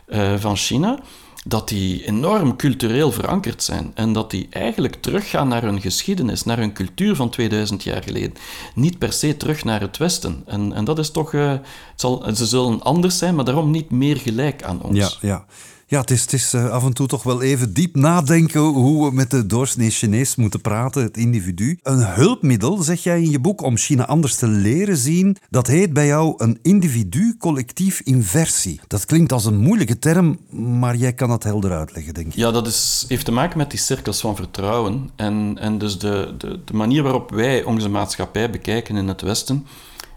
uh, 0.08 0.34
van 0.38 0.56
China, 0.56 1.00
dat 1.46 1.68
die 1.68 2.06
enorm 2.06 2.56
cultureel 2.56 3.12
verankerd 3.12 3.64
zijn 3.64 3.92
en 3.94 4.14
dat 4.14 4.32
die 4.32 4.48
eigenlijk 4.50 4.96
teruggaan 4.96 5.48
naar 5.48 5.62
hun 5.62 5.82
geschiedenis, 5.82 6.44
naar 6.44 6.58
hun 6.58 6.74
cultuur 6.74 7.16
van 7.16 7.30
2000 7.30 7.84
jaar 7.84 8.04
geleden. 8.04 8.34
Niet 8.76 8.98
per 8.98 9.14
se 9.14 9.38
terug 9.38 9.64
naar 9.64 9.82
het 9.82 9.98
Westen. 9.98 10.44
En, 10.46 10.74
en 10.74 10.86
dat 10.86 11.00
is 11.00 11.12
toch, 11.12 11.34
uh, 11.34 11.50
het 11.52 11.62
zal, 11.96 12.26
ze 12.36 12.46
zullen 12.46 12.82
anders 12.82 13.18
zijn, 13.18 13.36
maar 13.36 13.46
daarom 13.46 13.72
niet 13.72 13.92
meer 13.92 14.18
gelijk 14.18 14.64
aan 14.64 14.82
ons. 14.82 14.98
Ja, 14.98 15.10
ja. 15.22 15.46
Ja, 15.92 16.00
het 16.00 16.34
is, 16.34 16.54
uh, 16.54 16.70
af 16.70 16.86
en 16.86 16.94
toe 16.94 17.08
toch 17.08 17.24
wel 17.24 17.42
even 17.42 17.74
diep 17.74 17.96
nadenken 17.96 18.62
hoe 18.62 19.10
we 19.10 19.16
met 19.16 19.32
de 19.32 19.46
doorsnee 19.46 19.90
Chinees 19.90 20.36
moeten 20.36 20.62
praten, 20.62 21.04
het 21.04 21.18
individu. 21.18 21.80
Een 21.84 22.06
hulpmiddel, 22.06 22.78
zeg 22.78 23.04
jij 23.04 23.22
in 23.22 23.32
je 23.32 23.40
boek, 23.40 23.62
om 23.62 23.78
China 23.78 24.06
anders 24.06 24.36
te 24.36 24.48
leren 24.48 24.98
zien, 24.98 25.38
dat 25.50 25.68
heet 25.68 25.94
bij 25.94 26.06
jou 26.06 26.34
een 26.38 26.60
individu-collectief 26.62 28.02
inversie. 28.04 28.80
Dat 28.88 29.06
klinkt 29.06 29.32
als 29.32 29.46
een 29.46 29.58
moeilijke 29.58 30.00
term, 30.00 30.40
maar 30.80 30.96
jij 30.96 31.14
kan 31.14 31.30
dat 31.30 31.44
helder 31.44 31.72
uitleggen, 31.72 32.14
denk 32.14 32.28
ik. 32.28 32.36
Ja, 32.36 32.52
dat 32.52 32.68
is, 32.68 33.06
heeft 33.08 33.26
te 33.26 33.32
maken 33.32 33.58
met 33.58 33.70
die 33.70 33.80
cirkels 33.80 34.20
van 34.20 34.36
vertrouwen. 34.36 35.10
En, 35.16 35.58
en 35.60 35.78
dus 35.78 36.00
de, 36.00 36.34
de, 36.38 36.60
de 36.66 36.74
manier 36.74 37.04
waarop 37.04 37.32
wij 37.32 37.64
onze 37.64 37.90
maatschappij 37.90 38.50
bekijken 38.50 38.96
in 38.96 39.08
het 39.08 39.22
Westen, 39.22 39.66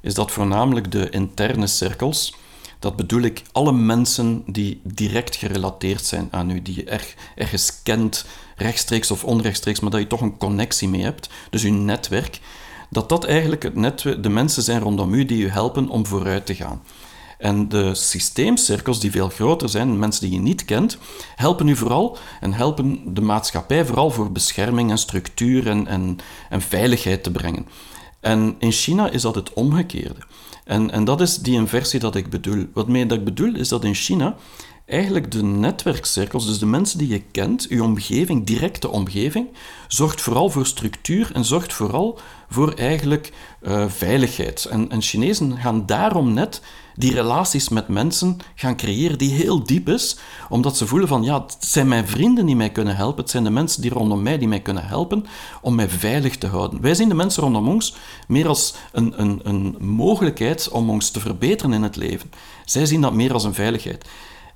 is 0.03 0.15
dat 0.15 0.31
voornamelijk 0.31 0.93
de 0.93 1.11
interne 1.11 1.67
cirkels 1.67 2.35
dat 2.85 2.97
bedoel 2.97 3.23
ik 3.23 3.43
alle 3.53 3.73
mensen 3.73 4.43
die 4.47 4.81
direct 4.83 5.37
gerelateerd 5.37 6.05
zijn 6.05 6.29
aan 6.31 6.51
u, 6.51 6.63
die 6.63 6.75
je 6.75 6.85
erg, 6.85 7.15
ergens 7.35 7.83
kent, 7.83 8.25
rechtstreeks 8.57 9.11
of 9.11 9.25
onrechtstreeks, 9.25 9.81
maar 9.81 9.91
dat 9.91 10.01
je 10.01 10.07
toch 10.07 10.21
een 10.21 10.39
connectie 10.39 10.89
mee 10.89 11.03
hebt, 11.03 11.29
dus 11.51 11.65
uw 11.65 11.73
netwerk, 11.73 12.41
dat 12.91 13.09
dat 13.09 13.25
eigenlijk 13.25 13.63
het 13.63 13.75
netwerk, 13.75 14.23
de 14.23 14.29
mensen 14.29 14.63
zijn 14.63 14.81
rondom 14.81 15.15
u 15.15 15.25
die 15.25 15.45
u 15.45 15.49
helpen 15.49 15.89
om 15.89 16.07
vooruit 16.07 16.47
te 16.47 16.55
gaan. 16.55 16.83
En 17.39 17.69
de 17.69 17.95
systeemcirkels, 17.95 19.01
die 19.01 19.11
veel 19.11 19.29
groter 19.29 19.69
zijn, 19.69 19.99
mensen 19.99 20.23
die 20.23 20.33
je 20.33 20.41
niet 20.41 20.65
kent, 20.65 20.99
helpen 21.35 21.69
u 21.69 21.77
vooral 21.77 22.19
en 22.41 22.53
helpen 22.53 23.15
de 23.15 23.21
maatschappij 23.21 23.85
vooral 23.85 24.11
voor 24.11 24.33
bescherming 24.33 24.91
en 24.91 24.99
structuur 24.99 25.69
en, 25.69 26.19
en 26.51 26.61
veiligheid 26.61 27.23
te 27.23 27.31
brengen. 27.31 27.67
En 28.21 28.55
in 28.59 28.73
China 28.73 29.11
is 29.11 29.23
dat 29.23 29.35
het 29.35 29.53
omgekeerde. 29.53 30.21
En, 30.65 30.91
en 30.91 31.05
dat 31.05 31.21
is 31.21 31.39
die 31.39 31.55
inversie 31.55 32.01
dat 32.01 32.15
ik 32.15 32.31
bedoel. 32.31 32.67
Wat 32.73 32.89
mij 32.89 33.07
dat 33.07 33.19
ik 33.19 33.25
bedoel 33.25 33.55
is 33.55 33.69
dat 33.69 33.85
in 33.85 33.95
China 33.95 34.37
eigenlijk 34.87 35.31
de 35.31 35.43
netwerkcirkels, 35.43 36.47
dus 36.47 36.59
de 36.59 36.67
mensen 36.67 36.99
die 36.99 37.09
je 37.09 37.23
kent, 37.31 37.67
je 37.69 37.83
omgeving, 37.83 38.47
directe 38.47 38.89
omgeving, 38.89 39.49
zorgt 39.89 40.21
vooral 40.21 40.51
voor 40.51 40.67
structuur 40.67 41.31
en 41.33 41.45
zorgt 41.45 41.73
vooral 41.73 42.19
voor 42.49 42.73
eigenlijk 42.73 43.33
uh, 43.63 43.89
veiligheid. 43.89 44.65
En, 44.65 44.91
en 44.91 45.03
Chinezen 45.03 45.59
gaan 45.59 45.87
daarom 45.87 46.33
net 46.33 46.63
die 46.95 47.13
relaties 47.13 47.69
met 47.69 47.89
mensen 47.89 48.37
gaan 48.55 48.77
creëren 48.77 49.19
die 49.19 49.31
heel 49.31 49.65
diep 49.65 49.89
is, 49.89 50.17
omdat 50.49 50.77
ze 50.77 50.87
voelen 50.87 51.09
van 51.09 51.23
ja, 51.23 51.43
het 51.43 51.57
zijn 51.59 51.89
mijn 51.89 52.09
vrienden 52.09 52.47
die 52.47 52.57
mij 52.57 52.71
kunnen 52.71 52.97
helpen, 52.97 53.23
het 53.23 53.31
zijn 53.31 53.45
de 53.45 53.51
mensen 53.51 53.83
die 53.83 53.91
rondom 53.91 54.23
mij 54.23 54.39
die 54.39 54.49
mij 54.49 54.61
kunnen 54.61 54.87
helpen 54.87 55.27
om 55.61 55.75
mij 55.75 55.89
veilig 55.89 56.37
te 56.37 56.47
houden. 56.47 56.81
Wij 56.81 56.95
zien 56.95 57.09
de 57.09 57.15
mensen 57.15 57.43
rondom 57.43 57.69
ons 57.69 57.95
meer 58.29 58.49
als 58.49 58.75
een, 58.93 59.21
een, 59.21 59.41
een 59.43 59.77
mogelijkheid 59.79 60.69
om 60.69 60.91
ons 60.91 61.11
te 61.11 61.21
verbeteren 61.21 61.73
in 61.73 61.83
het 61.83 61.97
leven. 61.97 62.31
Zij 62.65 62.87
zien 62.87 63.01
dat 63.01 63.13
meer 63.13 63.33
als 63.33 63.45
een 63.45 63.55
veiligheid. 63.55 64.05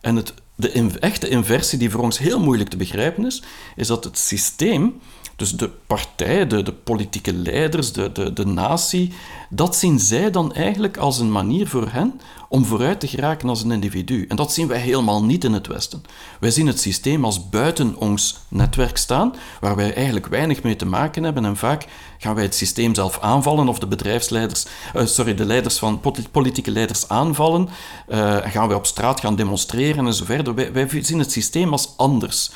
En 0.00 0.16
het, 0.16 0.34
de 0.54 0.98
echte 0.98 1.28
inversie 1.28 1.78
die 1.78 1.90
voor 1.90 2.02
ons 2.02 2.18
heel 2.18 2.40
moeilijk 2.40 2.70
te 2.70 2.76
begrijpen 2.76 3.26
is, 3.26 3.42
is 3.76 3.86
dat 3.86 4.04
het 4.04 4.18
systeem 4.18 5.00
dus 5.38 5.56
de 5.56 5.70
partij, 5.86 6.46
de, 6.46 6.62
de 6.62 6.72
politieke 6.72 7.32
leiders, 7.32 7.92
de, 7.92 8.12
de, 8.12 8.32
de 8.32 8.46
natie, 8.46 9.12
dat 9.50 9.76
zien 9.76 9.98
zij 9.98 10.30
dan 10.30 10.54
eigenlijk 10.54 10.96
als 10.96 11.18
een 11.18 11.32
manier 11.32 11.68
voor 11.68 11.88
hen 11.90 12.20
om 12.48 12.64
vooruit 12.64 13.00
te 13.00 13.06
geraken 13.06 13.48
als 13.48 13.62
een 13.62 13.72
individu. 13.72 14.24
En 14.28 14.36
dat 14.36 14.52
zien 14.52 14.68
wij 14.68 14.78
helemaal 14.78 15.24
niet 15.24 15.44
in 15.44 15.52
het 15.52 15.66
Westen. 15.66 16.02
Wij 16.40 16.50
zien 16.50 16.66
het 16.66 16.80
systeem 16.80 17.24
als 17.24 17.48
buiten 17.48 17.96
ons 17.96 18.38
netwerk 18.48 18.96
staan, 18.96 19.34
waar 19.60 19.76
wij 19.76 19.94
eigenlijk 19.94 20.26
weinig 20.26 20.62
mee 20.62 20.76
te 20.76 20.86
maken 20.86 21.22
hebben. 21.22 21.44
En 21.44 21.56
vaak 21.56 21.86
gaan 22.18 22.34
wij 22.34 22.44
het 22.44 22.54
systeem 22.54 22.94
zelf 22.94 23.18
aanvallen, 23.20 23.68
of 23.68 23.78
de 23.78 23.86
bedrijfsleiders, 23.86 24.66
uh, 24.96 25.06
sorry, 25.06 25.34
de 25.34 25.44
leiders 25.44 25.78
van 25.78 26.00
politieke 26.30 26.70
leiders 26.70 27.08
aanvallen. 27.08 27.68
Uh, 28.08 28.36
gaan 28.36 28.68
wij 28.68 28.76
op 28.76 28.86
straat 28.86 29.20
gaan 29.20 29.36
demonstreren 29.36 30.06
en 30.06 30.14
zo 30.14 30.24
verder. 30.24 30.72
Wij 30.72 30.88
zien 31.00 31.18
het 31.18 31.32
systeem 31.32 31.72
als 31.72 31.92
anders. 31.96 32.50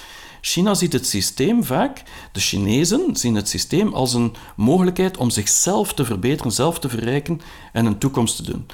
China 0.45 0.75
ziet 0.75 0.93
het 0.93 1.07
systeem 1.07 1.65
vaak, 1.65 2.03
de 2.33 2.41
Chinezen 2.41 3.17
zien 3.17 3.35
het 3.35 3.49
systeem 3.49 3.93
als 3.93 4.15
een 4.15 4.35
mogelijkheid 4.57 5.17
om 5.17 5.31
zichzelf 5.31 5.95
te 5.95 6.05
verbeteren, 6.05 6.53
zelf 6.53 6.79
te 6.79 6.89
verrijken 6.89 7.41
en 7.73 7.87
een 7.87 7.99
toekomst 7.99 8.37
te, 8.37 8.43
doen, 8.43 8.67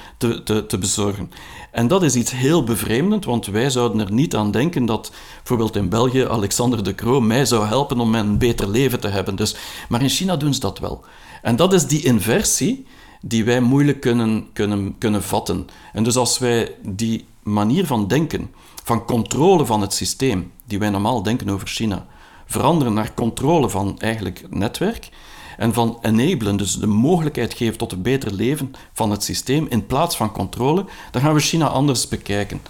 te, 0.66 0.78
bezorgen. 0.78 1.30
En 1.70 1.88
dat 1.88 2.02
is 2.02 2.14
iets 2.14 2.30
heel 2.30 2.64
bevreemdend, 2.64 3.24
want 3.24 3.46
wij 3.46 3.70
zouden 3.70 4.06
er 4.06 4.12
niet 4.12 4.36
aan 4.36 4.50
denken 4.50 4.86
dat 4.86 5.12
bijvoorbeeld 5.36 5.76
in 5.76 5.88
België 5.88 6.24
Alexander 6.24 6.84
de 6.84 6.94
Croo 6.94 7.20
mij 7.20 7.44
zou 7.44 7.66
helpen 7.66 8.00
om 8.00 8.14
een 8.14 8.38
beter 8.38 8.68
leven 8.68 9.00
te 9.00 9.08
hebben. 9.08 9.36
Dus, 9.36 9.56
maar 9.88 10.02
in 10.02 10.08
China 10.08 10.36
doen 10.36 10.54
ze 10.54 10.60
dat 10.60 10.78
wel. 10.78 11.04
En 11.42 11.56
dat 11.56 11.72
is 11.72 11.86
die 11.86 12.04
inversie 12.04 12.86
die 13.20 13.44
wij 13.44 13.60
moeilijk 13.60 14.00
kunnen, 14.00 14.46
kunnen, 14.52 14.98
kunnen 14.98 15.22
vatten. 15.22 15.66
En 15.92 16.04
dus 16.04 16.16
als 16.16 16.38
wij 16.38 16.74
die 16.82 17.26
manier 17.42 17.86
van 17.86 18.06
denken, 18.06 18.50
van 18.84 19.04
controle 19.04 19.66
van 19.66 19.80
het 19.80 19.92
systeem, 19.92 20.52
die 20.68 20.78
wij 20.78 20.90
normaal 20.90 21.22
denken 21.22 21.48
over 21.48 21.68
China, 21.68 22.06
veranderen 22.46 22.94
naar 22.94 23.14
controle 23.14 23.68
van 23.68 23.98
eigenlijk 23.98 24.38
het 24.42 24.54
netwerk 24.54 25.08
en 25.56 25.72
van 25.72 25.98
enablen, 26.02 26.56
dus 26.56 26.78
de 26.78 26.86
mogelijkheid 26.86 27.54
geven 27.54 27.78
tot 27.78 27.92
een 27.92 28.02
beter 28.02 28.32
leven 28.32 28.72
van 28.92 29.10
het 29.10 29.24
systeem 29.24 29.66
in 29.68 29.86
plaats 29.86 30.16
van 30.16 30.32
controle, 30.32 30.84
dan 31.10 31.22
gaan 31.22 31.34
we 31.34 31.40
China 31.40 31.66
anders 31.66 32.08
bekijken. 32.08 32.60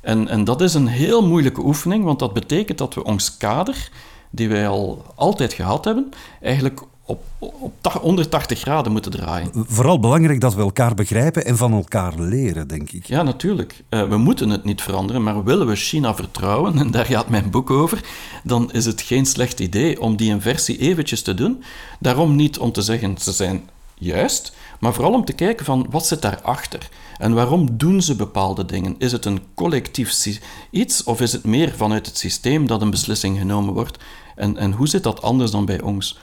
En, 0.00 0.28
en 0.28 0.44
dat 0.44 0.60
is 0.60 0.74
een 0.74 0.86
heel 0.86 1.26
moeilijke 1.26 1.64
oefening, 1.64 2.04
want 2.04 2.18
dat 2.18 2.32
betekent 2.32 2.78
dat 2.78 2.94
we 2.94 3.04
ons 3.04 3.36
kader, 3.36 3.90
die 4.30 4.48
wij 4.48 4.68
al 4.68 5.04
altijd 5.14 5.52
gehad 5.52 5.84
hebben, 5.84 6.10
eigenlijk 6.42 6.80
op, 7.08 7.22
op, 7.38 7.98
onder 8.02 8.28
80 8.28 8.58
graden 8.60 8.92
moeten 8.92 9.10
draaien. 9.10 9.50
Vooral 9.54 10.00
belangrijk 10.00 10.40
dat 10.40 10.54
we 10.54 10.60
elkaar 10.60 10.94
begrijpen 10.94 11.44
en 11.44 11.56
van 11.56 11.72
elkaar 11.72 12.20
leren, 12.20 12.68
denk 12.68 12.90
ik. 12.90 13.06
Ja, 13.06 13.22
natuurlijk. 13.22 13.82
Uh, 13.90 14.08
we 14.08 14.16
moeten 14.16 14.50
het 14.50 14.64
niet 14.64 14.82
veranderen, 14.82 15.22
maar 15.22 15.44
willen 15.44 15.66
we 15.66 15.76
China 15.76 16.14
vertrouwen, 16.14 16.78
en 16.78 16.90
daar 16.90 17.06
gaat 17.06 17.28
mijn 17.28 17.50
boek 17.50 17.70
over, 17.70 18.00
dan 18.44 18.72
is 18.72 18.84
het 18.84 19.00
geen 19.00 19.26
slecht 19.26 19.60
idee 19.60 20.00
om 20.00 20.16
die 20.16 20.30
inversie 20.30 20.78
eventjes 20.78 21.22
te 21.22 21.34
doen. 21.34 21.62
Daarom 22.00 22.36
niet 22.36 22.58
om 22.58 22.72
te 22.72 22.82
zeggen 22.82 23.18
ze 23.18 23.32
zijn 23.32 23.68
juist, 23.94 24.52
maar 24.80 24.94
vooral 24.94 25.12
om 25.12 25.24
te 25.24 25.32
kijken 25.32 25.64
van 25.64 25.86
wat 25.90 26.06
zit 26.06 26.22
daarachter 26.22 26.88
en 27.18 27.34
waarom 27.34 27.68
doen 27.76 28.02
ze 28.02 28.16
bepaalde 28.16 28.64
dingen. 28.64 28.94
Is 28.98 29.12
het 29.12 29.24
een 29.24 29.40
collectief 29.54 30.40
iets 30.70 31.04
of 31.04 31.20
is 31.20 31.32
het 31.32 31.44
meer 31.44 31.72
vanuit 31.76 32.06
het 32.06 32.18
systeem 32.18 32.66
dat 32.66 32.82
een 32.82 32.90
beslissing 32.90 33.38
genomen 33.38 33.74
wordt? 33.74 33.98
En, 34.36 34.56
en 34.56 34.72
hoe 34.72 34.88
zit 34.88 35.02
dat 35.02 35.22
anders 35.22 35.50
dan 35.50 35.64
bij 35.64 35.80
ons? 35.80 36.18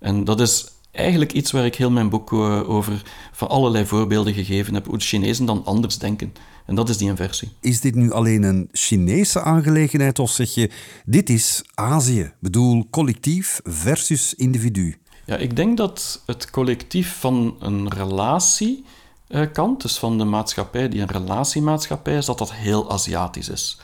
En 0.00 0.24
dat 0.24 0.40
is 0.40 0.66
eigenlijk 0.90 1.32
iets 1.32 1.50
waar 1.50 1.64
ik 1.64 1.74
heel 1.74 1.90
mijn 1.90 2.08
boek 2.08 2.32
eh, 2.32 2.70
over 2.70 3.02
van 3.32 3.48
allerlei 3.48 3.86
voorbeelden 3.86 4.34
gegeven 4.34 4.74
heb, 4.74 4.86
hoe 4.86 4.98
de 4.98 5.04
Chinezen 5.04 5.46
dan 5.46 5.64
anders 5.64 5.98
denken. 5.98 6.32
En 6.66 6.74
dat 6.74 6.88
is 6.88 6.96
die 6.96 7.08
inversie. 7.08 7.52
Is 7.60 7.80
dit 7.80 7.94
nu 7.94 8.12
alleen 8.12 8.42
een 8.42 8.68
Chinese 8.72 9.40
aangelegenheid 9.40 10.18
of 10.18 10.30
zeg 10.30 10.54
je, 10.54 10.70
dit 11.04 11.30
is 11.30 11.62
Azië? 11.74 12.20
Ik 12.20 12.34
bedoel, 12.40 12.86
collectief 12.90 13.60
versus 13.64 14.34
individu. 14.34 14.96
Ja, 15.24 15.36
ik 15.36 15.56
denk 15.56 15.76
dat 15.76 16.22
het 16.26 16.50
collectief 16.50 17.16
van 17.18 17.56
een 17.58 17.88
relatiekant, 17.88 19.82
dus 19.82 19.98
van 19.98 20.18
de 20.18 20.24
maatschappij 20.24 20.88
die 20.88 21.00
een 21.00 21.08
relatiemaatschappij 21.08 22.16
is, 22.16 22.26
dat 22.26 22.38
dat 22.38 22.52
heel 22.52 22.90
Aziatisch 22.90 23.48
is. 23.48 23.80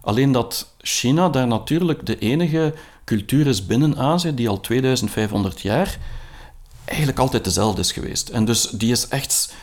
Alleen 0.00 0.32
dat 0.32 0.74
China 0.78 1.28
daar 1.28 1.46
natuurlijk 1.46 2.06
de 2.06 2.18
enige 2.18 2.74
cultuur 3.08 3.46
is 3.46 3.66
binnen 3.66 3.98
Azië 3.98 4.34
die 4.34 4.48
al 4.48 4.60
2500 4.60 5.60
jaar 5.60 5.98
eigenlijk 6.84 7.18
altijd 7.18 7.44
dezelfde 7.44 7.80
is 7.80 7.92
geweest. 7.92 8.28
En 8.28 8.44
dus 8.44 8.68
die 8.70 8.90
is 8.90 9.08
echt 9.08 9.54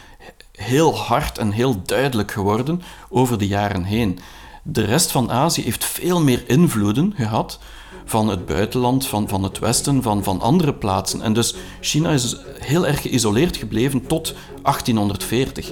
heel 0.51 0.97
hard 0.97 1.37
en 1.37 1.51
heel 1.51 1.81
duidelijk 1.85 2.31
geworden 2.31 2.81
over 3.09 3.37
de 3.37 3.47
jaren 3.47 3.83
heen. 3.83 4.19
De 4.63 4.83
rest 4.83 5.11
van 5.11 5.31
Azië 5.31 5.61
heeft 5.61 5.85
veel 5.85 6.21
meer 6.21 6.43
invloeden 6.47 7.13
gehad 7.15 7.59
van 8.05 8.27
het 8.27 8.45
buitenland, 8.45 9.07
van, 9.07 9.27
van 9.27 9.43
het 9.43 9.59
Westen, 9.59 10.01
van, 10.01 10.23
van 10.23 10.41
andere 10.41 10.73
plaatsen. 10.73 11.21
En 11.21 11.33
dus 11.33 11.55
China 11.81 12.09
is 12.09 12.35
heel 12.59 12.87
erg 12.87 13.01
geïsoleerd 13.01 13.57
gebleven 13.57 14.07
tot 14.07 14.33
1840. 14.61 15.71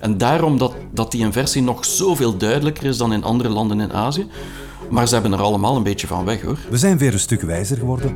En 0.00 0.18
daarom 0.18 0.58
dat, 0.58 0.74
dat 0.92 1.10
die 1.10 1.20
inversie 1.20 1.62
nog 1.62 1.84
zoveel 1.84 2.36
duidelijker 2.36 2.84
is 2.84 2.96
dan 2.96 3.12
in 3.12 3.24
andere 3.24 3.48
landen 3.48 3.80
in 3.80 3.92
Azië. 3.92 4.26
Maar 4.90 5.08
ze 5.08 5.14
hebben 5.14 5.32
er 5.32 5.40
allemaal 5.40 5.76
een 5.76 5.82
beetje 5.82 6.06
van 6.06 6.24
weg 6.24 6.42
hoor. 6.42 6.58
We 6.70 6.76
zijn 6.76 6.98
weer 6.98 7.12
een 7.12 7.18
stuk 7.18 7.40
wijzer 7.40 7.76
geworden. 7.76 8.14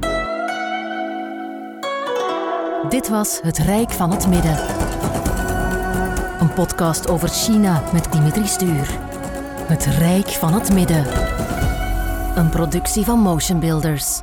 Dit 2.89 3.09
was 3.09 3.41
Het 3.43 3.59
Rijk 3.59 3.91
van 3.91 4.11
het 4.11 4.27
Midden. 4.29 4.59
Een 6.41 6.53
podcast 6.53 7.09
over 7.09 7.29
China 7.29 7.83
met 7.93 8.13
Dimitri 8.13 8.47
Stuur. 8.47 8.99
Het 9.67 9.85
Rijk 9.85 10.29
van 10.29 10.53
het 10.53 10.73
Midden. 10.73 11.07
Een 12.37 12.49
productie 12.49 13.05
van 13.05 13.19
Motion 13.19 13.61
Builders. 13.61 14.21